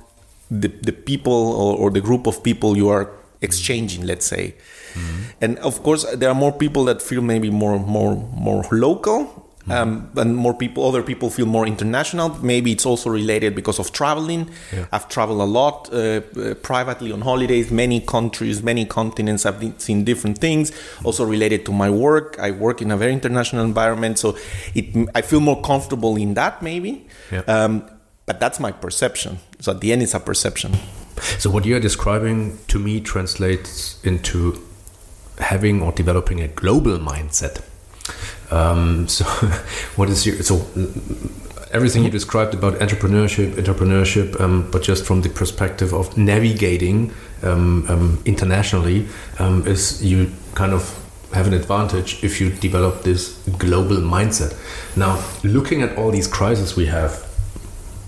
the, 0.50 0.70
the 0.70 0.94
people 0.94 1.34
or, 1.34 1.76
or 1.78 1.92
the 1.92 2.00
group 2.00 2.28
of 2.28 2.42
people 2.44 2.78
you 2.78 2.88
are 2.88 3.12
exchanging 3.42 4.06
let's 4.06 4.26
say 4.26 4.56
mm-hmm. 4.94 5.24
and 5.42 5.60
of 5.60 5.84
course 5.84 6.06
there 6.16 6.30
are 6.30 6.36
more 6.36 6.52
people 6.52 6.86
that 6.86 7.02
feel 7.02 7.22
maybe 7.22 7.50
more 7.50 7.80
more 7.80 8.16
more 8.36 8.64
local 8.72 9.48
um, 9.70 10.10
and 10.16 10.36
more 10.36 10.54
people, 10.54 10.88
other 10.88 11.04
people 11.04 11.30
feel 11.30 11.46
more 11.46 11.68
international. 11.68 12.30
Maybe 12.42 12.72
it's 12.72 12.86
also 12.86 13.10
related 13.10 13.56
because 13.56 13.80
of 13.80 13.92
traveling. 13.92 14.50
Yeah. 14.74 14.86
I've 14.92 15.10
traveled 15.10 15.42
a 15.42 15.46
lot 15.46 15.90
uh, 15.92 16.22
uh, 16.40 16.54
privately 16.56 17.12
on 17.12 17.22
holidays, 17.22 17.70
many 17.70 18.00
countries, 18.00 18.64
many 18.64 18.86
continents. 18.86 19.46
I've 19.46 19.82
seen 19.82 20.04
different 20.04 20.38
things. 20.38 20.72
Also 21.04 21.26
related 21.26 21.66
to 21.66 21.72
my 21.72 21.90
work, 21.90 22.38
I 22.40 22.52
work 22.52 22.82
in 22.82 22.92
a 22.92 22.98
very 22.98 23.14
international 23.14 23.66
environment, 23.66 24.20
so 24.20 24.38
it 24.74 25.10
I 25.14 25.22
feel 25.22 25.42
more 25.42 25.62
comfortable 25.62 26.16
in 26.16 26.34
that 26.36 26.62
maybe. 26.62 27.08
Yeah. 27.32 27.42
Um, 27.42 27.90
but 28.26 28.40
that's 28.40 28.60
my 28.60 28.72
perception. 28.72 29.40
So 29.60 29.72
at 29.72 29.82
the 29.82 29.92
end, 29.92 30.02
it's 30.04 30.14
a 30.14 30.20
perception. 30.20 30.74
So 31.40 31.50
what 31.50 31.66
you're 31.66 31.80
describing 31.80 32.58
to 32.68 32.78
me 32.78 33.00
translates 33.00 34.04
into 34.04 34.62
having 35.40 35.82
or 35.82 35.92
developing 35.92 36.42
a 36.42 36.48
global 36.48 36.98
mindset. 36.98 37.62
Um, 38.52 39.08
so, 39.16 39.26
what 39.96 40.10
is 40.10 40.26
your 40.26 40.42
so 40.44 40.66
everything 41.72 42.04
you 42.04 42.10
described 42.10 42.54
about 42.54 42.76
entrepreneurship, 42.76 43.52
entrepreneurship, 43.54 44.40
um, 44.40 44.70
but 44.72 44.82
just 44.84 45.06
from 45.06 45.22
the 45.22 45.30
perspective 45.30 45.94
of 45.94 46.18
navigating 46.18 47.12
um, 47.44 47.86
um 47.90 48.22
internationally, 48.26 49.08
um, 49.40 49.66
is 49.68 50.04
you 50.04 50.32
kind 50.56 50.74
of 50.74 51.04
have 51.34 51.48
an 51.48 51.54
advantage 51.54 52.24
if 52.24 52.40
you 52.40 52.50
develop 52.50 53.04
this 53.04 53.38
global 53.58 53.98
mindset. 53.98 54.56
Now, 54.96 55.24
looking 55.44 55.82
at 55.82 55.98
all 55.98 56.12
these 56.12 56.28
crises 56.28 56.76
we 56.76 56.86
have 56.86 57.26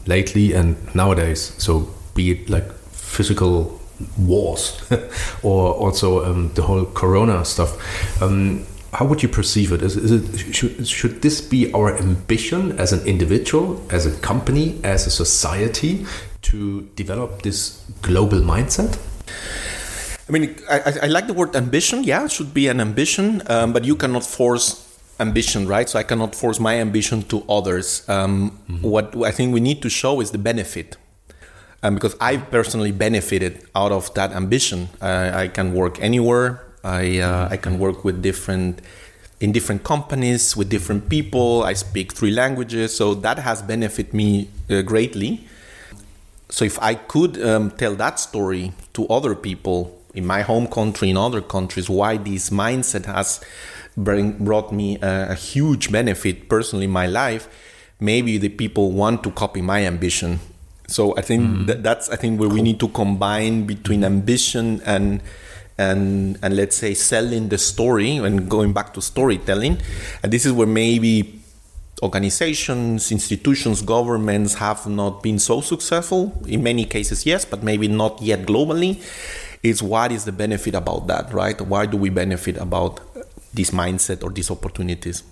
lately 0.08 0.54
and 0.54 0.78
nowadays, 0.96 1.54
so 1.58 1.94
be 2.16 2.32
it 2.32 2.50
like 2.50 2.72
physical 2.92 3.79
wars 4.18 4.82
or 5.44 5.74
also 5.74 6.26
um, 6.26 6.52
the 6.54 6.62
whole 6.62 6.86
corona 6.86 7.44
stuff 7.46 8.22
um, 8.22 8.66
how 8.94 9.06
would 9.06 9.22
you 9.22 9.30
perceive 9.30 9.72
it? 9.72 9.82
Is, 9.82 9.96
is 9.96 10.12
it 10.12 10.56
should, 10.56 10.88
should 10.88 11.22
this 11.22 11.42
be 11.42 11.72
our 11.74 11.96
ambition 11.98 12.78
as 12.80 12.92
an 12.92 13.06
individual, 13.06 13.84
as 13.92 14.06
a 14.06 14.18
company, 14.20 14.80
as 14.84 15.06
a 15.06 15.12
society 15.12 16.06
to 16.42 16.82
develop 16.96 17.44
this 17.44 17.84
global 18.02 18.40
mindset? 18.40 18.98
I 20.28 20.32
mean, 20.32 20.56
I, 20.70 20.94
I 21.04 21.08
like 21.08 21.28
the 21.28 21.34
word 21.34 21.56
ambition. 21.56 22.04
Yeah, 22.04 22.26
it 22.26 22.32
should 22.32 22.54
be 22.54 22.68
an 22.68 22.80
ambition, 22.80 23.42
um, 23.48 23.74
but 23.74 23.84
you 23.84 23.96
cannot 23.96 24.24
force 24.24 24.86
ambition, 25.20 25.68
right? 25.68 25.90
So 25.90 26.00
I 26.00 26.04
cannot 26.04 26.36
force 26.36 26.60
my 26.60 26.76
ambition 26.76 27.24
to 27.24 27.44
others. 27.50 28.08
Um, 28.08 28.52
mm-hmm. 28.70 28.88
What 28.88 29.16
I 29.24 29.32
think 29.32 29.54
we 29.54 29.60
need 29.60 29.82
to 29.82 29.90
show 29.90 30.22
is 30.22 30.32
the 30.32 30.38
benefit. 30.38 30.98
Um, 31.82 31.96
because 31.96 32.16
I 32.20 32.38
personally 32.38 32.92
benefited 32.92 33.66
out 33.74 33.94
of 33.94 34.14
that 34.14 34.34
ambition. 34.34 34.90
Uh, 35.02 35.32
I 35.34 35.48
can 35.48 35.74
work 35.74 35.98
anywhere, 36.02 36.62
I 36.84 37.20
uh, 37.20 37.48
I 37.50 37.58
can 37.58 37.80
work 37.80 38.04
with 38.04 38.22
different 38.22 38.82
in 39.40 39.52
different 39.52 39.84
companies 39.84 40.58
with 40.58 40.70
different 40.70 41.10
people. 41.10 41.64
I 41.64 41.74
speak 41.74 42.12
three 42.14 42.32
languages, 42.32 42.96
so 42.96 43.14
that 43.16 43.40
has 43.40 43.62
benefited 43.62 44.14
me 44.14 44.50
uh, 44.70 44.82
greatly. 44.82 45.48
So 46.50 46.66
if 46.66 46.80
I 46.82 46.96
could 46.96 47.42
um, 47.42 47.72
tell 47.72 47.96
that 47.96 48.20
story 48.20 48.74
to 48.94 49.08
other 49.08 49.36
people 49.36 49.98
in 50.14 50.26
my 50.26 50.42
home 50.42 50.68
country, 50.68 51.10
in 51.10 51.18
other 51.18 51.42
countries, 51.42 51.90
why 51.90 52.18
this 52.18 52.50
mindset 52.50 53.06
has 53.06 53.40
bring, 53.96 54.44
brought 54.44 54.72
me 54.72 54.98
a, 55.00 55.32
a 55.32 55.36
huge 55.36 55.92
benefit 55.92 56.50
personally 56.50 56.86
in 56.86 56.92
my 56.92 57.06
life, 57.06 57.48
maybe 58.00 58.38
the 58.38 58.50
people 58.50 58.92
want 58.92 59.24
to 59.24 59.32
copy 59.32 59.62
my 59.62 59.86
ambition. 59.86 60.40
So 60.90 61.16
I 61.18 61.22
think 61.22 61.44
mm. 61.44 61.66
that, 61.68 61.84
that's 61.84 62.10
I 62.10 62.16
think 62.16 62.40
where 62.40 62.50
we 62.50 62.62
need 62.62 62.80
to 62.80 62.88
combine 62.90 63.66
between 63.66 64.04
ambition 64.04 64.82
and 64.86 65.22
and 65.78 66.38
and 66.42 66.56
let's 66.56 66.76
say 66.76 66.94
selling 66.94 67.50
the 67.50 67.58
story 67.58 68.18
and 68.18 68.50
going 68.50 68.74
back 68.74 68.94
to 68.96 69.02
storytelling. 69.02 69.80
And 70.24 70.34
this 70.34 70.46
is 70.46 70.52
where 70.52 70.68
maybe 70.68 71.42
organizations 72.02 73.12
institutions 73.12 73.82
governments 73.82 74.56
have 74.56 74.88
not 74.88 75.22
been 75.22 75.40
so 75.40 75.62
successful. 75.62 76.34
In 76.48 76.64
many 76.64 76.86
cases 76.86 77.26
yes 77.26 77.46
but 77.46 77.64
maybe 77.64 77.88
not 77.88 78.22
yet 78.22 78.42
globally. 78.46 79.02
Is 79.62 79.84
what 79.84 80.14
is 80.14 80.24
the 80.24 80.32
benefit 80.32 80.74
about 80.74 81.08
that 81.08 81.34
right? 81.34 81.60
Why 81.60 81.86
do 81.86 81.98
we 81.98 82.10
benefit 82.10 82.56
about 82.58 83.02
this 83.54 83.72
mindset 83.72 84.24
or 84.24 84.30
these 84.30 84.50
opportunities 84.50 85.24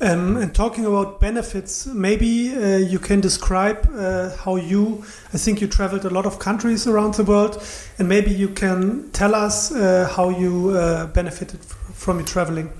um, 0.00 0.36
and 0.36 0.54
talking 0.54 0.84
about 0.84 1.20
benefits, 1.20 1.86
maybe 1.86 2.54
uh, 2.54 2.76
you 2.76 2.98
can 2.98 3.20
describe 3.20 3.88
uh, 3.94 4.36
how 4.36 4.56
you, 4.56 5.02
I 5.32 5.38
think 5.38 5.60
you 5.60 5.68
traveled 5.68 6.04
a 6.04 6.10
lot 6.10 6.26
of 6.26 6.38
countries 6.38 6.86
around 6.86 7.14
the 7.14 7.24
world, 7.24 7.62
and 7.98 8.08
maybe 8.08 8.30
you 8.30 8.48
can 8.48 9.10
tell 9.12 9.34
us 9.34 9.72
uh, 9.72 10.12
how 10.14 10.28
you 10.28 10.70
uh, 10.70 11.06
benefited 11.06 11.60
from 11.64 12.18
your 12.18 12.26
traveling. 12.26 12.70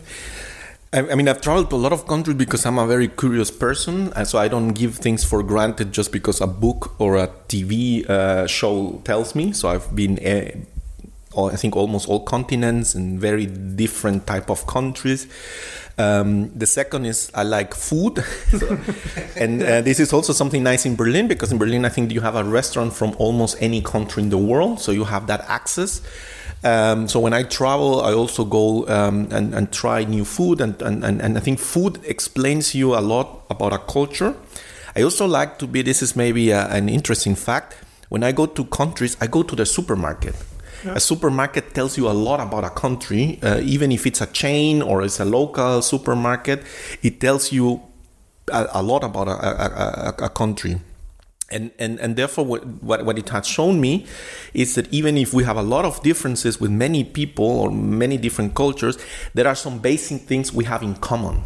I, 0.92 1.14
mean, 1.14 1.28
I've 1.28 1.40
traveled 1.40 1.72
a 1.72 1.76
lot 1.76 1.92
of 1.92 2.06
countries 2.06 2.36
because 2.36 2.64
I'm 2.64 2.78
a 2.78 2.86
very 2.86 3.08
curious 3.08 3.50
person, 3.50 4.12
and 4.14 4.26
so 4.26 4.38
I 4.38 4.48
don't 4.48 4.68
give 4.68 4.96
things 4.96 5.24
for 5.24 5.42
granted 5.42 5.92
just 5.92 6.12
because 6.12 6.40
a 6.40 6.46
book 6.46 6.98
or 6.98 7.16
a 7.16 7.28
TV 7.48 8.08
uh, 8.08 8.46
show 8.46 9.02
tells 9.04 9.34
me. 9.34 9.52
So 9.52 9.68
I've 9.68 9.94
been 9.94 10.18
uh, 10.18 10.64
I 11.36 11.56
think 11.56 11.76
almost 11.76 12.08
all 12.08 12.20
continents 12.20 12.94
and 12.94 13.20
very 13.20 13.46
different 13.46 14.26
type 14.26 14.50
of 14.50 14.66
countries. 14.66 15.26
Um, 15.98 16.50
the 16.54 16.66
second 16.66 17.06
is 17.06 17.30
I 17.34 17.42
like 17.42 17.74
food, 17.74 18.22
and 19.36 19.62
uh, 19.62 19.80
this 19.80 19.98
is 19.98 20.12
also 20.12 20.34
something 20.34 20.62
nice 20.62 20.84
in 20.84 20.94
Berlin 20.94 21.26
because 21.26 21.52
in 21.52 21.58
Berlin 21.58 21.86
I 21.86 21.88
think 21.88 22.12
you 22.12 22.20
have 22.20 22.36
a 22.36 22.44
restaurant 22.44 22.92
from 22.92 23.14
almost 23.18 23.56
any 23.60 23.80
country 23.80 24.22
in 24.22 24.28
the 24.28 24.36
world, 24.36 24.78
so 24.78 24.92
you 24.92 25.04
have 25.04 25.26
that 25.28 25.48
access. 25.48 26.02
Um, 26.64 27.08
so 27.08 27.20
when 27.20 27.32
I 27.32 27.44
travel, 27.44 28.02
I 28.02 28.12
also 28.12 28.44
go 28.44 28.86
um, 28.88 29.28
and, 29.30 29.54
and, 29.54 29.72
try 29.72 30.04
new 30.04 30.24
food, 30.24 30.60
and, 30.60 30.80
and, 30.82 31.04
and 31.04 31.36
I 31.36 31.40
think 31.40 31.58
food 31.58 32.00
explains 32.04 32.74
you 32.74 32.94
a 32.94 33.00
lot 33.00 33.44
about 33.48 33.72
a 33.72 33.78
culture. 33.78 34.34
I 34.94 35.02
also 35.02 35.26
like 35.26 35.58
to 35.60 35.66
be. 35.66 35.82
This 35.82 36.02
is 36.02 36.16
maybe 36.16 36.50
a, 36.50 36.66
an 36.68 36.88
interesting 36.88 37.36
fact. 37.36 37.74
When 38.08 38.22
I 38.22 38.32
go 38.32 38.46
to 38.46 38.64
countries, 38.64 39.16
I 39.20 39.26
go 39.26 39.42
to 39.42 39.56
the 39.56 39.66
supermarket. 39.66 40.34
A 40.94 41.00
supermarket 41.00 41.74
tells 41.74 41.96
you 41.98 42.08
a 42.08 42.12
lot 42.12 42.40
about 42.40 42.64
a 42.64 42.70
country, 42.70 43.38
uh, 43.42 43.60
even 43.62 43.90
if 43.92 44.06
it's 44.06 44.20
a 44.20 44.26
chain 44.26 44.82
or 44.82 45.02
it's 45.02 45.20
a 45.20 45.24
local 45.24 45.82
supermarket. 45.82 46.62
It 47.02 47.20
tells 47.20 47.52
you 47.52 47.82
a, 48.52 48.68
a 48.74 48.82
lot 48.82 49.04
about 49.04 49.28
a, 49.28 49.32
a, 49.32 50.14
a, 50.26 50.28
country. 50.28 50.78
And, 51.50 51.70
and, 51.78 51.98
and 52.00 52.16
therefore, 52.16 52.44
what, 52.44 52.64
what 53.04 53.18
it 53.18 53.28
has 53.30 53.46
shown 53.46 53.80
me 53.80 54.06
is 54.52 54.74
that 54.74 54.92
even 54.92 55.16
if 55.16 55.32
we 55.32 55.44
have 55.44 55.56
a 55.56 55.62
lot 55.62 55.84
of 55.84 56.02
differences 56.02 56.60
with 56.60 56.70
many 56.70 57.04
people 57.04 57.46
or 57.46 57.70
many 57.70 58.16
different 58.16 58.54
cultures, 58.54 58.98
there 59.34 59.46
are 59.46 59.54
some 59.54 59.78
basic 59.78 60.22
things 60.22 60.52
we 60.52 60.64
have 60.64 60.82
in 60.82 60.94
common. 60.96 61.42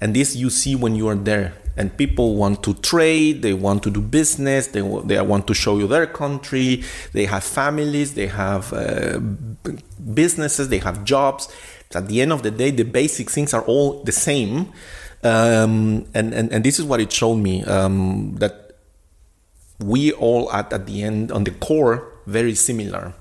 And 0.00 0.14
this 0.14 0.36
you 0.36 0.50
see 0.50 0.76
when 0.76 0.94
you 0.94 1.08
are 1.08 1.16
there 1.16 1.54
and 1.76 1.96
people 1.96 2.36
want 2.36 2.62
to 2.62 2.74
trade 2.74 3.42
they 3.42 3.52
want 3.52 3.82
to 3.82 3.90
do 3.90 4.00
business 4.00 4.68
they, 4.68 4.80
they 5.04 5.20
want 5.20 5.46
to 5.46 5.54
show 5.54 5.78
you 5.78 5.86
their 5.86 6.06
country 6.06 6.82
they 7.12 7.26
have 7.26 7.44
families 7.44 8.14
they 8.14 8.26
have 8.26 8.72
uh, 8.72 9.20
businesses 10.14 10.68
they 10.68 10.78
have 10.78 11.04
jobs. 11.04 11.48
At 11.94 12.08
the 12.08 12.20
end 12.20 12.32
of 12.32 12.42
the 12.42 12.50
day 12.50 12.70
the 12.70 12.84
basic 12.84 13.30
things 13.30 13.54
are 13.54 13.62
all 13.62 14.02
the 14.02 14.12
same. 14.12 14.72
Um, 15.22 16.06
and, 16.14 16.34
and, 16.34 16.52
and 16.52 16.64
this 16.64 16.78
is 16.78 16.84
what 16.84 17.00
it 17.00 17.12
showed 17.12 17.36
me 17.36 17.64
um, 17.64 18.36
that 18.36 18.72
we 19.80 20.12
all 20.12 20.52
at, 20.52 20.72
at 20.72 20.86
the 20.86 21.02
end 21.02 21.32
on 21.32 21.44
the 21.44 21.50
core 21.52 22.12
very 22.26 22.54
similar 22.54 23.14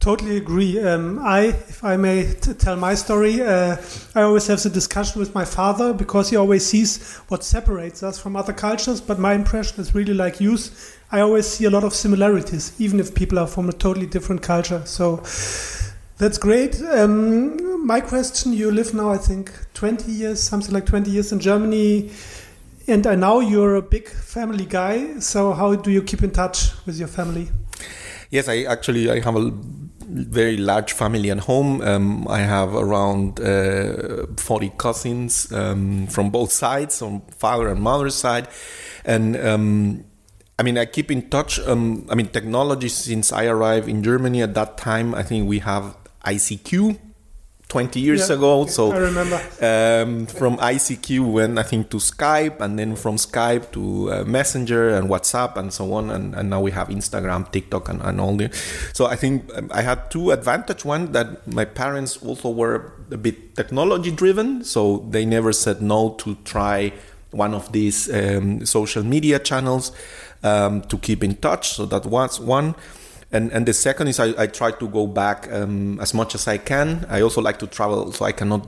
Totally 0.00 0.36
agree. 0.36 0.80
Um, 0.80 1.18
I, 1.18 1.46
if 1.46 1.82
I 1.82 1.96
may 1.96 2.32
tell 2.32 2.76
my 2.76 2.94
story, 2.94 3.42
uh, 3.42 3.76
I 4.14 4.22
always 4.22 4.46
have 4.46 4.62
the 4.62 4.70
discussion 4.70 5.18
with 5.18 5.34
my 5.34 5.44
father 5.44 5.92
because 5.92 6.30
he 6.30 6.36
always 6.36 6.64
sees 6.64 7.16
what 7.28 7.42
separates 7.42 8.04
us 8.04 8.16
from 8.16 8.36
other 8.36 8.52
cultures. 8.52 9.00
But 9.00 9.18
my 9.18 9.34
impression 9.34 9.80
is 9.80 9.96
really 9.96 10.14
like 10.14 10.40
yours. 10.40 10.94
I 11.10 11.18
always 11.20 11.48
see 11.48 11.64
a 11.64 11.70
lot 11.70 11.82
of 11.82 11.94
similarities, 11.94 12.80
even 12.80 13.00
if 13.00 13.12
people 13.12 13.40
are 13.40 13.48
from 13.48 13.68
a 13.68 13.72
totally 13.72 14.06
different 14.06 14.40
culture. 14.40 14.82
So 14.86 15.16
that's 16.16 16.38
great. 16.38 16.80
Um, 16.82 17.84
my 17.84 18.00
question: 18.00 18.52
You 18.52 18.70
live 18.70 18.94
now, 18.94 19.10
I 19.10 19.18
think, 19.18 19.52
20 19.74 20.12
years, 20.12 20.40
something 20.40 20.72
like 20.72 20.86
20 20.86 21.10
years 21.10 21.32
in 21.32 21.40
Germany, 21.40 22.12
and 22.86 23.04
I 23.04 23.16
know 23.16 23.40
you're 23.40 23.74
a 23.74 23.82
big 23.82 24.08
family 24.08 24.64
guy. 24.64 25.18
So 25.18 25.54
how 25.54 25.74
do 25.74 25.90
you 25.90 26.02
keep 26.02 26.22
in 26.22 26.30
touch 26.30 26.70
with 26.86 26.98
your 27.00 27.08
family? 27.08 27.48
Yes, 28.30 28.48
I 28.48 28.62
actually 28.62 29.10
I 29.10 29.20
have 29.20 29.34
a 29.34 29.50
very 30.08 30.56
large 30.56 30.92
family 30.92 31.30
at 31.30 31.40
home. 31.40 31.80
Um, 31.82 32.26
I 32.28 32.40
have 32.40 32.74
around 32.74 33.40
uh, 33.40 34.26
40 34.36 34.72
cousins 34.78 35.52
um, 35.52 36.06
from 36.06 36.30
both 36.30 36.50
sides, 36.50 37.02
on 37.02 37.22
father 37.36 37.68
and 37.68 37.80
mother's 37.80 38.14
side. 38.14 38.48
And 39.04 39.36
um, 39.36 40.04
I 40.58 40.62
mean, 40.62 40.78
I 40.78 40.86
keep 40.86 41.10
in 41.10 41.28
touch. 41.28 41.60
Um, 41.60 42.06
I 42.10 42.14
mean, 42.14 42.28
technology 42.28 42.88
since 42.88 43.32
I 43.32 43.46
arrived 43.46 43.88
in 43.88 44.02
Germany 44.02 44.42
at 44.42 44.54
that 44.54 44.78
time, 44.78 45.14
I 45.14 45.22
think 45.22 45.48
we 45.48 45.60
have 45.60 45.96
ICQ. 46.24 46.98
20 47.68 48.00
years 48.00 48.28
Yeah, 48.30 48.36
ago. 48.36 48.66
So 48.66 48.92
I 48.92 48.96
remember. 48.98 49.36
um, 49.60 50.26
from 50.26 50.56
ICQ 50.56 51.32
went 51.32 51.58
I 51.58 51.62
think 51.62 51.90
to 51.90 51.98
Skype, 51.98 52.60
and 52.60 52.78
then 52.78 52.96
from 52.96 53.16
Skype 53.16 53.70
to 53.72 54.10
uh, 54.10 54.24
Messenger 54.24 54.88
and 54.90 55.08
WhatsApp 55.10 55.56
and 55.56 55.72
so 55.72 55.92
on, 55.92 56.10
and, 56.10 56.34
and 56.34 56.48
now 56.48 56.60
we 56.62 56.70
have 56.70 56.88
Instagram, 56.88 57.50
TikTok, 57.52 57.88
and, 57.90 58.00
and 58.02 58.20
all 58.20 58.34
the. 58.36 58.50
So 58.94 59.06
I 59.06 59.16
think 59.16 59.50
um, 59.54 59.70
I 59.72 59.82
had 59.82 60.10
two 60.10 60.30
advantage. 60.30 60.84
One 60.84 61.12
that 61.12 61.46
my 61.46 61.66
parents 61.66 62.16
also 62.22 62.48
were 62.50 62.92
a 63.10 63.18
bit 63.18 63.54
technology 63.54 64.10
driven, 64.12 64.64
so 64.64 65.04
they 65.10 65.26
never 65.26 65.52
said 65.52 65.82
no 65.82 66.14
to 66.20 66.36
try 66.44 66.92
one 67.32 67.52
of 67.52 67.70
these 67.72 68.08
um, 68.14 68.64
social 68.64 69.02
media 69.02 69.38
channels 69.38 69.92
um, 70.42 70.80
to 70.82 70.96
keep 70.96 71.22
in 71.22 71.34
touch. 71.36 71.74
So 71.74 71.84
that 71.86 72.06
was 72.06 72.40
one. 72.40 72.74
And, 73.30 73.52
and 73.52 73.66
the 73.66 73.74
second 73.74 74.08
is 74.08 74.18
I, 74.18 74.42
I 74.42 74.46
try 74.46 74.70
to 74.70 74.88
go 74.88 75.06
back 75.06 75.52
um, 75.52 76.00
as 76.00 76.14
much 76.14 76.34
as 76.34 76.48
I 76.48 76.58
can. 76.58 77.06
I 77.08 77.20
also 77.20 77.42
like 77.42 77.58
to 77.58 77.66
travel, 77.66 78.12
so 78.12 78.24
I 78.24 78.32
cannot 78.32 78.66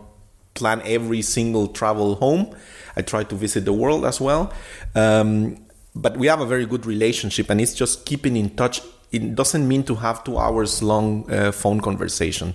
plan 0.55 0.83
every 0.85 1.23
single 1.23 1.69
travel 1.69 2.17
home. 2.17 2.55
I 2.97 3.03
try 3.03 3.25
to 3.25 3.35
visit 3.35 3.65
the 3.65 3.73
world 3.73 4.05
as 4.05 4.21
well. 4.21 4.53
Um, 4.95 5.65
but 5.95 6.17
we 6.17 6.27
have 6.27 6.41
a 6.41 6.47
very 6.47 6.67
good 6.67 6.87
relationship, 6.87 7.51
and 7.51 7.61
it's 7.61 7.75
just 7.75 8.05
keeping 8.05 8.37
in 8.37 8.51
touch. 8.51 8.83
It 9.11 9.35
doesn't 9.35 9.67
mean 9.67 9.83
to 9.85 9.97
have 9.97 10.23
two 10.25 10.39
hours 10.39 10.83
long 10.83 11.31
uh, 11.33 11.53
phone 11.53 11.81
conversation, 11.81 12.55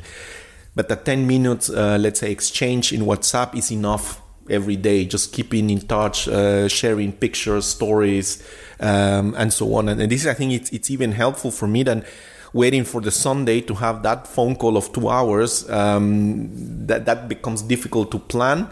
but 0.76 0.88
the 0.88 0.96
10 0.96 1.28
minutes, 1.28 1.70
uh, 1.70 1.98
let's 2.00 2.20
say, 2.20 2.32
exchange 2.32 2.94
in 2.94 3.02
WhatsApp 3.02 3.56
is 3.56 3.72
enough 3.72 4.22
every 4.50 4.76
day. 4.76 5.06
Just 5.06 5.34
keeping 5.34 5.70
in 5.70 5.82
touch, 5.82 6.28
uh, 6.28 6.68
sharing 6.68 7.12
pictures, 7.12 7.66
stories, 7.66 8.44
um, 8.80 9.34
and 9.38 9.52
so 9.52 9.74
on. 9.76 9.90
And, 9.90 10.02
and 10.02 10.12
this, 10.12 10.26
I 10.26 10.34
think, 10.34 10.54
it's, 10.54 10.72
it's 10.72 10.90
even 10.90 11.12
helpful 11.12 11.52
for 11.52 11.68
me 11.68 11.84
than 11.84 12.06
waiting 12.54 12.86
for 12.86 13.02
the 13.02 13.12
Sunday 13.12 13.60
to 13.62 13.74
have 13.76 14.02
that 14.04 14.28
phone 14.28 14.56
call 14.56 14.78
of 14.78 14.92
two 14.94 15.10
hours. 15.10 15.70
Um, 15.70 16.50
that 16.88 17.06
that 17.06 17.28
becomes 17.28 17.62
difficult 17.62 18.12
to 18.12 18.20
plan. 18.20 18.70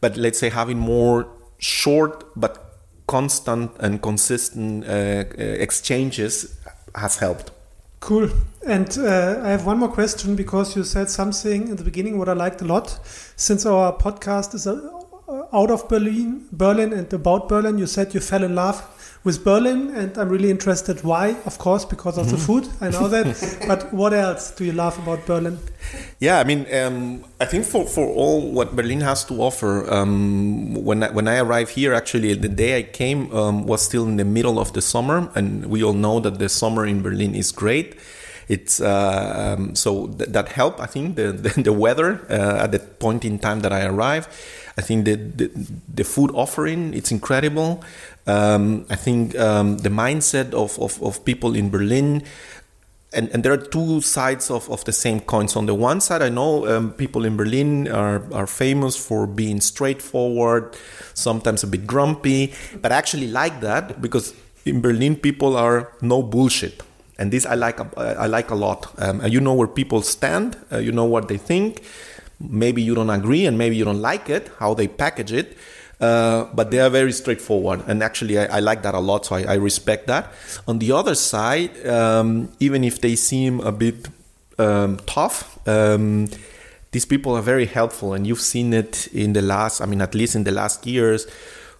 But 0.00 0.16
let's 0.16 0.38
say 0.38 0.48
having 0.48 0.78
more 0.78 1.28
short 1.58 2.24
but 2.34 2.78
constant 3.06 3.70
and 3.80 4.00
consistent 4.00 4.84
uh, 4.84 4.88
uh, 4.88 5.24
exchanges 5.36 6.56
has 6.94 7.18
helped. 7.18 7.50
Cool. 8.00 8.30
And 8.66 8.88
uh, 8.98 9.40
I 9.44 9.50
have 9.50 9.66
one 9.66 9.78
more 9.78 9.92
question 9.92 10.34
because 10.34 10.74
you 10.74 10.84
said 10.84 11.10
something 11.10 11.68
in 11.68 11.76
the 11.76 11.84
beginning 11.84 12.18
what 12.18 12.28
I 12.28 12.32
liked 12.32 12.62
a 12.62 12.64
lot. 12.64 12.98
Since 13.36 13.66
our 13.66 13.92
podcast 13.96 14.54
is 14.54 14.66
uh, 14.66 14.99
out 15.52 15.70
of 15.70 15.88
Berlin, 15.88 16.46
Berlin 16.52 16.92
and 16.92 17.12
about 17.12 17.48
Berlin, 17.48 17.78
you 17.78 17.86
said 17.86 18.14
you 18.14 18.20
fell 18.20 18.44
in 18.44 18.54
love 18.54 18.82
with 19.22 19.44
Berlin, 19.44 19.90
and 19.94 20.16
I'm 20.16 20.28
really 20.28 20.50
interested 20.50 21.04
why. 21.04 21.36
Of 21.44 21.58
course, 21.58 21.84
because 21.84 22.16
of 22.16 22.30
the 22.30 22.38
food. 22.38 22.66
I 22.80 22.88
know 22.88 23.08
that. 23.08 23.64
but 23.68 23.92
what 23.92 24.14
else 24.14 24.50
do 24.52 24.64
you 24.64 24.72
love 24.72 24.98
about 24.98 25.26
Berlin? 25.26 25.58
Yeah, 26.20 26.38
I 26.38 26.44
mean, 26.44 26.66
um, 26.74 27.24
I 27.40 27.44
think 27.44 27.66
for, 27.66 27.86
for 27.86 28.06
all 28.08 28.50
what 28.50 28.74
Berlin 28.74 29.02
has 29.02 29.24
to 29.26 29.34
offer, 29.42 29.92
um, 29.92 30.74
when 30.74 31.02
I, 31.02 31.10
when 31.10 31.28
I 31.28 31.38
arrived 31.38 31.72
here, 31.72 31.92
actually 31.92 32.34
the 32.34 32.48
day 32.48 32.78
I 32.78 32.82
came 32.82 33.32
um, 33.34 33.66
was 33.66 33.82
still 33.82 34.04
in 34.04 34.16
the 34.16 34.24
middle 34.24 34.58
of 34.58 34.72
the 34.72 34.82
summer, 34.82 35.30
and 35.34 35.66
we 35.66 35.84
all 35.84 35.92
know 35.92 36.20
that 36.20 36.38
the 36.38 36.48
summer 36.48 36.86
in 36.86 37.02
Berlin 37.02 37.34
is 37.34 37.52
great. 37.52 37.96
It's 38.50 38.80
uh, 38.80 39.54
um, 39.56 39.76
so 39.76 40.08
th- 40.08 40.30
that 40.30 40.48
helped. 40.48 40.80
I 40.80 40.86
think 40.86 41.14
the 41.14 41.30
the, 41.32 41.62
the 41.68 41.72
weather 41.72 42.26
uh, 42.28 42.64
at 42.64 42.72
the 42.72 42.80
point 42.80 43.24
in 43.24 43.38
time 43.38 43.60
that 43.60 43.72
I 43.72 43.86
arrived. 43.86 44.28
I 44.76 44.82
think 44.82 45.04
the 45.04 45.14
the, 45.14 45.46
the 45.94 46.04
food 46.04 46.30
offering 46.34 46.92
it's 46.92 47.12
incredible. 47.12 47.84
Um, 48.26 48.86
I 48.90 48.96
think 48.96 49.38
um, 49.38 49.78
the 49.78 49.88
mindset 49.88 50.52
of, 50.52 50.78
of, 50.78 51.02
of 51.02 51.24
people 51.24 51.56
in 51.56 51.70
Berlin 51.70 52.22
and, 53.12 53.28
and 53.30 53.42
there 53.42 53.52
are 53.52 53.56
two 53.56 54.00
sides 54.00 54.50
of, 54.50 54.70
of 54.70 54.84
the 54.84 54.92
same 54.92 55.20
coin. 55.20 55.48
So 55.48 55.58
on 55.58 55.66
the 55.66 55.74
one 55.74 56.00
side, 56.00 56.22
I 56.22 56.28
know 56.28 56.66
um, 56.68 56.92
people 56.92 57.24
in 57.24 57.36
Berlin 57.36 57.88
are, 57.88 58.22
are 58.32 58.46
famous 58.46 58.96
for 58.96 59.26
being 59.26 59.60
straightforward, 59.60 60.76
sometimes 61.14 61.62
a 61.62 61.66
bit 61.66 61.86
grumpy, 61.86 62.52
but 62.80 62.92
I 62.92 62.96
actually 62.96 63.28
like 63.28 63.60
that 63.62 64.00
because 64.00 64.34
in 64.64 64.80
Berlin 64.80 65.16
people 65.16 65.56
are 65.56 65.92
no 66.00 66.22
bullshit. 66.22 66.82
And 67.20 67.30
this 67.30 67.44
I 67.44 67.54
like 67.54 67.78
I 67.98 68.26
like 68.26 68.50
a 68.50 68.54
lot. 68.54 68.92
Um, 68.96 69.24
you 69.26 69.40
know 69.40 69.52
where 69.52 69.68
people 69.68 70.00
stand, 70.00 70.56
uh, 70.72 70.78
you 70.78 70.90
know 70.90 71.04
what 71.04 71.28
they 71.28 71.36
think. 71.36 71.82
Maybe 72.40 72.80
you 72.80 72.94
don't 72.94 73.10
agree, 73.10 73.44
and 73.44 73.58
maybe 73.58 73.76
you 73.76 73.84
don't 73.84 74.00
like 74.00 74.30
it 74.30 74.50
how 74.58 74.72
they 74.72 74.88
package 74.88 75.32
it. 75.32 75.56
Uh, 76.00 76.46
but 76.54 76.70
they 76.70 76.80
are 76.80 76.88
very 76.88 77.12
straightforward, 77.12 77.82
and 77.86 78.02
actually, 78.02 78.38
I, 78.38 78.56
I 78.56 78.60
like 78.60 78.82
that 78.84 78.94
a 78.94 79.00
lot. 79.00 79.26
So 79.26 79.36
I, 79.36 79.42
I, 79.42 79.54
respect 79.56 80.06
that. 80.06 80.32
On 80.66 80.78
the 80.78 80.92
other 80.92 81.14
side, 81.14 81.86
um, 81.86 82.48
even 82.58 82.84
if 82.84 83.02
they 83.02 83.16
seem 83.16 83.60
a 83.60 83.70
bit 83.70 84.08
um, 84.58 84.96
tough, 85.04 85.58
um, 85.68 86.28
these 86.92 87.04
people 87.04 87.36
are 87.36 87.42
very 87.42 87.66
helpful, 87.66 88.14
and 88.14 88.26
you've 88.26 88.40
seen 88.40 88.72
it 88.72 89.08
in 89.08 89.34
the 89.34 89.42
last. 89.42 89.82
I 89.82 89.84
mean, 89.84 90.00
at 90.00 90.14
least 90.14 90.34
in 90.34 90.44
the 90.44 90.52
last 90.52 90.86
years, 90.86 91.26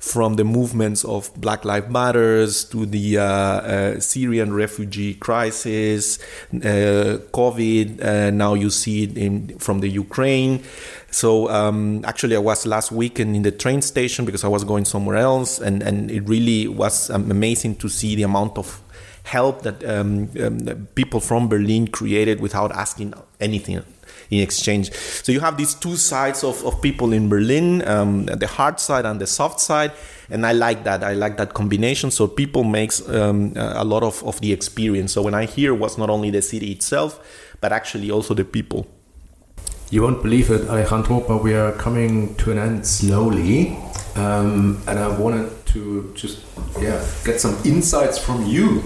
from 0.00 0.36
the 0.36 0.44
movements 0.44 1.04
of 1.04 1.30
Black 1.36 1.64
Lives 1.64 1.90
Matters 1.90 2.64
to 2.64 2.86
the 2.86 3.18
uh, 3.18 3.22
uh, 3.24 4.00
Syrian 4.00 4.52
refugee 4.52 5.14
crisis, 5.14 6.18
uh, 6.54 7.20
COVID. 7.32 8.02
Uh, 8.02 8.30
now 8.30 8.54
you 8.54 8.70
see 8.70 9.04
it 9.04 9.16
in, 9.16 9.58
from 9.58 9.80
the 9.80 9.88
Ukraine. 9.88 10.64
So 11.10 11.50
um, 11.50 12.02
actually, 12.06 12.34
I 12.34 12.38
was 12.38 12.64
last 12.64 12.90
weekend 12.90 13.36
in 13.36 13.42
the 13.42 13.52
train 13.52 13.82
station 13.82 14.24
because 14.24 14.42
I 14.42 14.48
was 14.48 14.64
going 14.64 14.86
somewhere 14.86 15.18
else, 15.18 15.60
and, 15.60 15.82
and 15.82 16.10
it 16.10 16.26
really 16.26 16.66
was 16.66 17.10
um, 17.10 17.30
amazing 17.30 17.76
to 17.76 17.88
see 17.88 18.16
the 18.16 18.22
amount 18.22 18.56
of 18.56 18.80
help 19.24 19.62
that 19.62 19.84
um, 19.84 20.30
um, 20.40 20.88
people 20.94 21.20
from 21.20 21.46
Berlin 21.46 21.86
created 21.88 22.40
without 22.40 22.72
asking 22.72 23.12
anything 23.38 23.82
in 24.30 24.40
exchange. 24.40 24.92
So 24.92 25.32
you 25.32 25.40
have 25.40 25.56
these 25.56 25.74
two 25.74 25.96
sides 25.96 26.44
of, 26.44 26.64
of 26.64 26.80
people 26.80 27.12
in 27.12 27.28
Berlin, 27.28 27.86
um, 27.86 28.26
the 28.26 28.46
hard 28.46 28.78
side 28.80 29.04
and 29.04 29.20
the 29.20 29.26
soft 29.26 29.60
side. 29.60 29.92
And 30.30 30.46
I 30.46 30.52
like 30.52 30.84
that. 30.84 31.02
I 31.02 31.14
like 31.14 31.36
that 31.38 31.54
combination. 31.54 32.10
So 32.10 32.28
people 32.28 32.62
makes 32.62 33.06
um, 33.08 33.52
a 33.56 33.84
lot 33.84 34.02
of, 34.02 34.22
of 34.24 34.40
the 34.40 34.52
experience. 34.52 35.12
So 35.12 35.22
when 35.22 35.34
I 35.34 35.46
hear 35.46 35.74
was 35.74 35.98
not 35.98 36.10
only 36.10 36.30
the 36.30 36.42
city 36.42 36.70
itself, 36.72 37.18
but 37.60 37.72
actually 37.72 38.10
also 38.10 38.34
the 38.34 38.44
people. 38.44 38.86
You 39.90 40.02
won't 40.02 40.22
believe 40.22 40.50
it, 40.50 40.68
Alejandro, 40.68 41.20
but 41.26 41.42
we 41.42 41.54
are 41.54 41.72
coming 41.72 42.36
to 42.36 42.52
an 42.52 42.58
end 42.58 42.86
slowly. 42.86 43.76
Um, 44.14 44.80
and 44.86 44.98
I 44.98 45.08
wanted 45.08 45.50
to 45.66 46.12
just 46.14 46.44
yeah 46.80 47.04
get 47.24 47.40
some 47.40 47.56
insights 47.64 48.18
from 48.18 48.44
you 48.44 48.82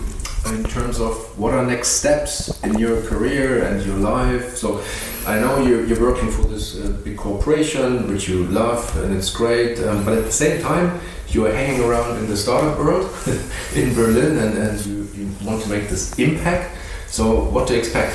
in 0.46 0.64
terms 0.64 1.00
of 1.00 1.14
what 1.38 1.54
are 1.54 1.64
next 1.64 1.88
steps 1.88 2.62
in 2.62 2.78
your 2.78 3.00
career 3.02 3.64
and 3.64 3.85
your 3.85 3.96
life. 3.96 4.57
So 4.57 4.83
I 5.26 5.38
know 5.40 5.64
you're, 5.64 5.85
you're 5.85 6.00
working 6.00 6.30
for 6.30 6.42
this 6.42 6.78
uh, 6.78 7.00
big 7.04 7.16
corporation, 7.16 8.09
which 8.12 8.28
you 8.28 8.44
love 8.46 8.96
and 9.02 9.16
it's 9.16 9.30
great, 9.30 9.78
um, 9.80 10.04
but 10.04 10.18
at 10.18 10.24
the 10.24 10.33
same 10.33 10.61
time, 10.61 11.00
you 11.28 11.46
are 11.46 11.52
hanging 11.52 11.83
around 11.83 12.18
in 12.18 12.28
the 12.28 12.37
startup 12.37 12.78
world 12.78 13.11
in 13.74 13.94
Berlin 13.94 14.38
and, 14.38 14.59
and 14.59 14.87
you, 14.87 15.09
you 15.14 15.30
want 15.44 15.62
to 15.62 15.68
make 15.68 15.88
this 15.88 16.18
impact. 16.18 16.76
So 17.09 17.44
what 17.44 17.68
to 17.68 17.78
expect 17.78 18.14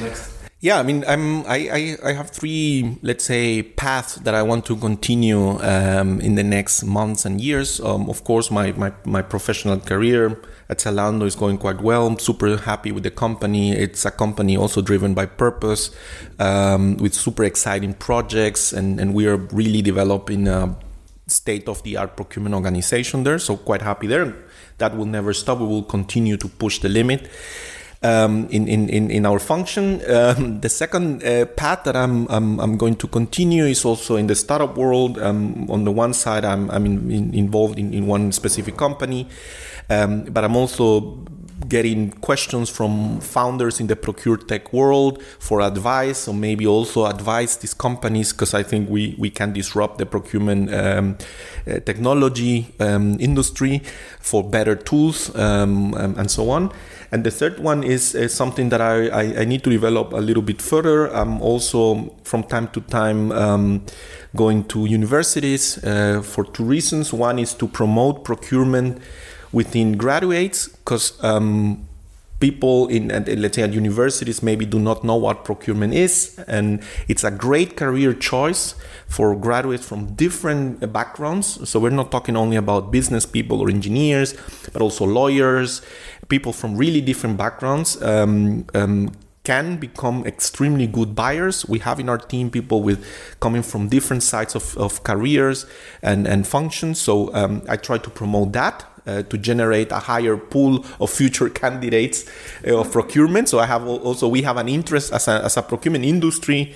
next? 0.00 0.32
Yeah, 0.60 0.78
I 0.78 0.84
mean, 0.84 1.04
I'm, 1.08 1.44
I, 1.46 1.96
I, 2.04 2.10
I 2.10 2.12
have 2.12 2.30
three, 2.30 2.96
let's 3.02 3.24
say, 3.24 3.62
paths 3.62 4.14
that 4.16 4.32
I 4.32 4.42
want 4.42 4.64
to 4.66 4.76
continue 4.76 5.60
um, 5.60 6.20
in 6.20 6.36
the 6.36 6.44
next 6.44 6.84
months 6.84 7.24
and 7.24 7.40
years. 7.40 7.80
Um, 7.80 8.08
of 8.08 8.22
course, 8.22 8.48
my, 8.48 8.70
my, 8.72 8.92
my 9.04 9.22
professional 9.22 9.80
career 9.80 10.40
at 10.68 10.78
Zalando 10.78 11.24
is 11.24 11.34
going 11.34 11.58
quite 11.58 11.80
well. 11.80 12.06
I'm 12.06 12.18
super 12.18 12.56
happy 12.56 12.92
with 12.92 13.02
the 13.02 13.10
company. 13.10 13.72
It's 13.72 14.04
a 14.04 14.10
company 14.10 14.56
also 14.56 14.80
driven 14.80 15.14
by 15.14 15.26
purpose 15.26 15.90
um, 16.38 16.96
with 16.96 17.14
super 17.14 17.44
exciting 17.44 17.94
projects, 17.94 18.72
and, 18.72 19.00
and 19.00 19.14
we 19.14 19.26
are 19.26 19.36
really 19.36 19.82
developing 19.82 20.48
a 20.48 20.76
state 21.26 21.68
of 21.68 21.82
the 21.82 21.96
art 21.96 22.16
procurement 22.16 22.54
organization 22.54 23.24
there. 23.24 23.38
So, 23.38 23.56
quite 23.56 23.82
happy 23.82 24.06
there. 24.06 24.34
That 24.78 24.96
will 24.96 25.06
never 25.06 25.32
stop. 25.32 25.58
We 25.58 25.66
will 25.66 25.82
continue 25.82 26.36
to 26.36 26.48
push 26.48 26.78
the 26.78 26.88
limit 26.88 27.28
um, 28.02 28.48
in, 28.50 28.68
in, 28.68 29.10
in, 29.10 29.26
our 29.26 29.38
function. 29.38 30.00
Um, 30.10 30.60
the 30.60 30.68
second 30.68 31.22
uh, 31.24 31.46
path 31.46 31.84
that 31.84 31.96
I'm, 31.96 32.26
I'm, 32.28 32.58
I'm, 32.58 32.76
going 32.76 32.96
to 32.96 33.06
continue 33.06 33.64
is 33.64 33.84
also 33.84 34.16
in 34.16 34.26
the 34.26 34.34
startup 34.34 34.76
world. 34.76 35.18
Um, 35.18 35.70
on 35.70 35.84
the 35.84 35.92
one 35.92 36.12
side, 36.12 36.44
I'm, 36.44 36.70
I'm 36.70 36.84
in, 36.84 37.10
in, 37.10 37.34
involved 37.34 37.78
in, 37.78 37.94
in 37.94 38.06
one 38.06 38.32
specific 38.32 38.76
company, 38.76 39.28
um, 39.92 40.24
but 40.24 40.44
I'm 40.44 40.56
also 40.56 41.22
getting 41.68 42.10
questions 42.10 42.68
from 42.68 43.20
founders 43.20 43.80
in 43.80 43.86
the 43.86 43.96
procure 43.96 44.36
tech 44.36 44.72
world 44.72 45.22
for 45.38 45.60
advice 45.60 46.28
or 46.28 46.34
maybe 46.34 46.66
also 46.66 47.06
advise 47.06 47.56
these 47.58 47.74
companies 47.74 48.32
because 48.32 48.54
I 48.54 48.62
think 48.62 48.88
we, 48.88 49.14
we 49.18 49.30
can 49.30 49.52
disrupt 49.52 49.98
the 49.98 50.06
procurement 50.06 50.72
um, 50.74 51.16
uh, 51.66 51.80
technology 51.80 52.74
um, 52.80 53.16
industry 53.20 53.82
for 54.20 54.42
better 54.42 54.76
tools 54.76 55.34
um, 55.36 55.94
and 55.94 56.30
so 56.30 56.50
on. 56.50 56.72
And 57.10 57.24
the 57.24 57.30
third 57.30 57.60
one 57.60 57.84
is, 57.84 58.14
is 58.14 58.32
something 58.32 58.70
that 58.70 58.80
I, 58.80 59.08
I, 59.08 59.40
I, 59.40 59.44
need 59.44 59.62
to 59.64 59.70
develop 59.70 60.14
a 60.14 60.20
little 60.20 60.42
bit 60.42 60.62
further. 60.62 61.14
I'm 61.14 61.42
also 61.42 62.14
from 62.24 62.42
time 62.42 62.68
to 62.68 62.80
time 62.80 63.30
um, 63.32 63.84
going 64.34 64.64
to 64.68 64.86
universities 64.86 65.82
uh, 65.84 66.22
for 66.22 66.44
two 66.44 66.64
reasons. 66.64 67.12
One 67.12 67.38
is 67.38 67.52
to 67.54 67.68
promote 67.68 68.24
procurement 68.24 69.02
within 69.52 69.96
graduates 69.96 70.68
because 70.68 71.22
um, 71.22 71.86
people 72.42 72.88
in 72.88 73.08
let's 73.40 73.54
say 73.54 73.62
at 73.62 73.72
universities 73.72 74.42
maybe 74.42 74.66
do 74.66 74.80
not 74.80 75.04
know 75.04 75.14
what 75.14 75.44
procurement 75.44 75.94
is 75.94 76.36
and 76.48 76.82
it's 77.06 77.22
a 77.22 77.30
great 77.30 77.76
career 77.76 78.12
choice 78.12 78.74
for 79.06 79.36
graduates 79.36 79.86
from 79.86 80.12
different 80.14 80.92
backgrounds 80.92 81.46
so 81.68 81.78
we're 81.78 81.98
not 82.02 82.10
talking 82.10 82.36
only 82.36 82.56
about 82.56 82.90
business 82.90 83.24
people 83.24 83.60
or 83.60 83.70
engineers 83.70 84.34
but 84.72 84.82
also 84.82 85.04
lawyers 85.04 85.82
people 86.28 86.52
from 86.52 86.76
really 86.76 87.00
different 87.00 87.36
backgrounds 87.36 88.02
um, 88.02 88.66
um, 88.74 89.12
can 89.44 89.76
become 89.76 90.24
extremely 90.24 90.86
good 90.86 91.16
buyers. 91.16 91.68
We 91.68 91.80
have 91.80 91.98
in 91.98 92.08
our 92.08 92.18
team 92.18 92.48
people 92.48 92.80
with 92.80 93.04
coming 93.40 93.62
from 93.62 93.88
different 93.88 94.22
sides 94.22 94.54
of, 94.54 94.76
of 94.78 95.02
careers 95.02 95.66
and, 96.00 96.28
and 96.28 96.46
functions. 96.46 97.00
So 97.00 97.34
um, 97.34 97.62
I 97.68 97.76
try 97.76 97.98
to 97.98 98.10
promote 98.10 98.52
that 98.52 98.84
uh, 99.06 99.22
to 99.22 99.38
generate 99.38 99.90
a 99.92 99.98
higher 99.98 100.36
pool 100.36 100.84
of 101.00 101.10
future 101.10 101.48
candidates 101.62 102.24
uh, 102.66 102.78
of 102.78 102.92
procurement. 102.92 103.48
So 103.48 103.58
I 103.58 103.66
have 103.66 103.86
also 103.86 104.28
we 104.28 104.42
have 104.42 104.56
an 104.56 104.68
interest 104.68 105.12
as 105.12 105.28
a, 105.28 105.44
as 105.44 105.56
a 105.56 105.62
procurement 105.62 106.04
industry 106.04 106.74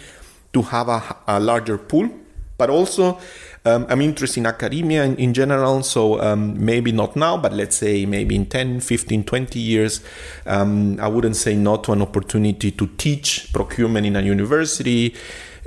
to 0.53 0.63
have 0.63 0.89
a, 0.89 1.17
a 1.27 1.41
larger 1.41 1.79
pool, 1.79 2.09
but 2.57 2.71
also 2.71 3.19
um, 3.67 3.85
I'm 3.89 4.01
interested 4.01 4.41
in 4.41 4.47
academia 4.47 5.05
in, 5.05 5.17
in 5.17 5.35
general. 5.35 5.83
So 5.83 6.21
um, 6.21 6.65
maybe 6.65 6.93
not 6.93 7.17
now, 7.17 7.37
but 7.37 7.53
let's 7.53 7.77
say 7.77 8.07
maybe 8.07 8.37
in 8.37 8.47
10, 8.47 8.81
15, 8.81 9.25
20 9.25 9.59
years, 9.59 10.01
um, 10.47 10.99
I 11.01 11.09
wouldn't 11.09 11.37
say 11.37 11.57
no 11.57 11.77
to 11.79 11.93
an 11.93 12.03
opportunity 12.03 12.71
to 12.71 12.87
teach 12.97 13.53
procurement 13.53 14.07
in 14.07 14.15
a 14.15 14.23
university 14.23 15.15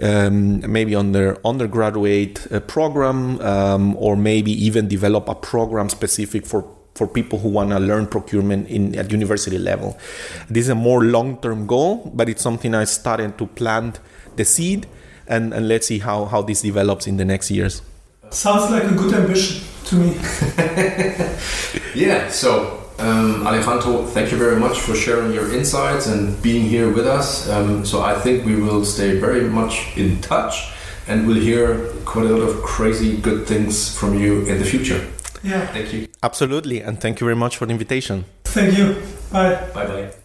um, 0.01 0.71
maybe 0.71 0.95
on 0.95 1.11
their 1.11 1.37
undergraduate 1.45 2.51
uh, 2.51 2.59
program, 2.61 3.39
um, 3.41 3.95
or 3.97 4.15
maybe 4.15 4.51
even 4.51 4.87
develop 4.87 5.29
a 5.29 5.35
program 5.35 5.89
specific 5.89 6.45
for 6.45 6.65
for 6.95 7.07
people 7.07 7.39
who 7.39 7.47
want 7.47 7.69
to 7.69 7.79
learn 7.79 8.05
procurement 8.07 8.67
in 8.67 8.93
at 8.95 9.09
university 9.09 9.57
level. 9.57 9.97
This 10.49 10.65
is 10.65 10.69
a 10.69 10.75
more 10.75 11.01
long-term 11.01 11.65
goal, 11.65 12.11
but 12.13 12.27
it's 12.27 12.41
something 12.41 12.75
I 12.75 12.83
started 12.83 13.37
to 13.37 13.47
plant 13.47 14.01
the 14.35 14.43
seed, 14.43 14.85
and, 15.25 15.53
and 15.53 15.69
let's 15.69 15.87
see 15.87 15.99
how, 15.99 16.25
how 16.25 16.41
this 16.41 16.61
develops 16.61 17.07
in 17.07 17.15
the 17.15 17.23
next 17.23 17.51
years. 17.51 17.81
Sounds 18.31 18.69
like 18.69 18.83
a 18.83 18.93
good 18.93 19.13
ambition 19.13 19.63
to 19.85 19.95
me. 19.95 20.13
yeah, 21.95 22.29
so 22.29 22.78
um, 22.99 23.47
Alejandro, 23.47 24.05
thank 24.05 24.31
you 24.31 24.37
very 24.37 24.59
much 24.59 24.79
for 24.79 24.93
sharing 24.95 25.33
your 25.33 25.53
insights 25.53 26.07
and 26.07 26.41
being 26.41 26.63
here 26.63 26.91
with 26.91 27.07
us. 27.07 27.49
Um, 27.49 27.85
so 27.85 28.01
I 28.01 28.13
think 28.19 28.45
we 28.45 28.55
will 28.55 28.83
stay 28.83 29.19
very 29.19 29.43
much 29.49 29.97
in 29.97 30.19
touch 30.21 30.71
and 31.07 31.25
we'll 31.25 31.41
hear 31.41 31.87
quite 32.05 32.25
a 32.25 32.29
lot 32.29 32.47
of 32.47 32.61
crazy 32.61 33.17
good 33.17 33.47
things 33.47 33.97
from 33.97 34.19
you 34.19 34.45
in 34.45 34.59
the 34.59 34.65
future. 34.65 35.07
Yeah. 35.43 35.65
Thank 35.67 35.93
you. 35.93 36.07
Absolutely. 36.21 36.81
And 36.81 36.99
thank 36.99 37.19
you 37.19 37.25
very 37.25 37.35
much 37.37 37.57
for 37.57 37.65
the 37.65 37.71
invitation. 37.71 38.25
Thank 38.43 38.77
you. 38.77 39.01
Bye. 39.31 39.55
Bye 39.73 39.87
bye. 39.87 40.18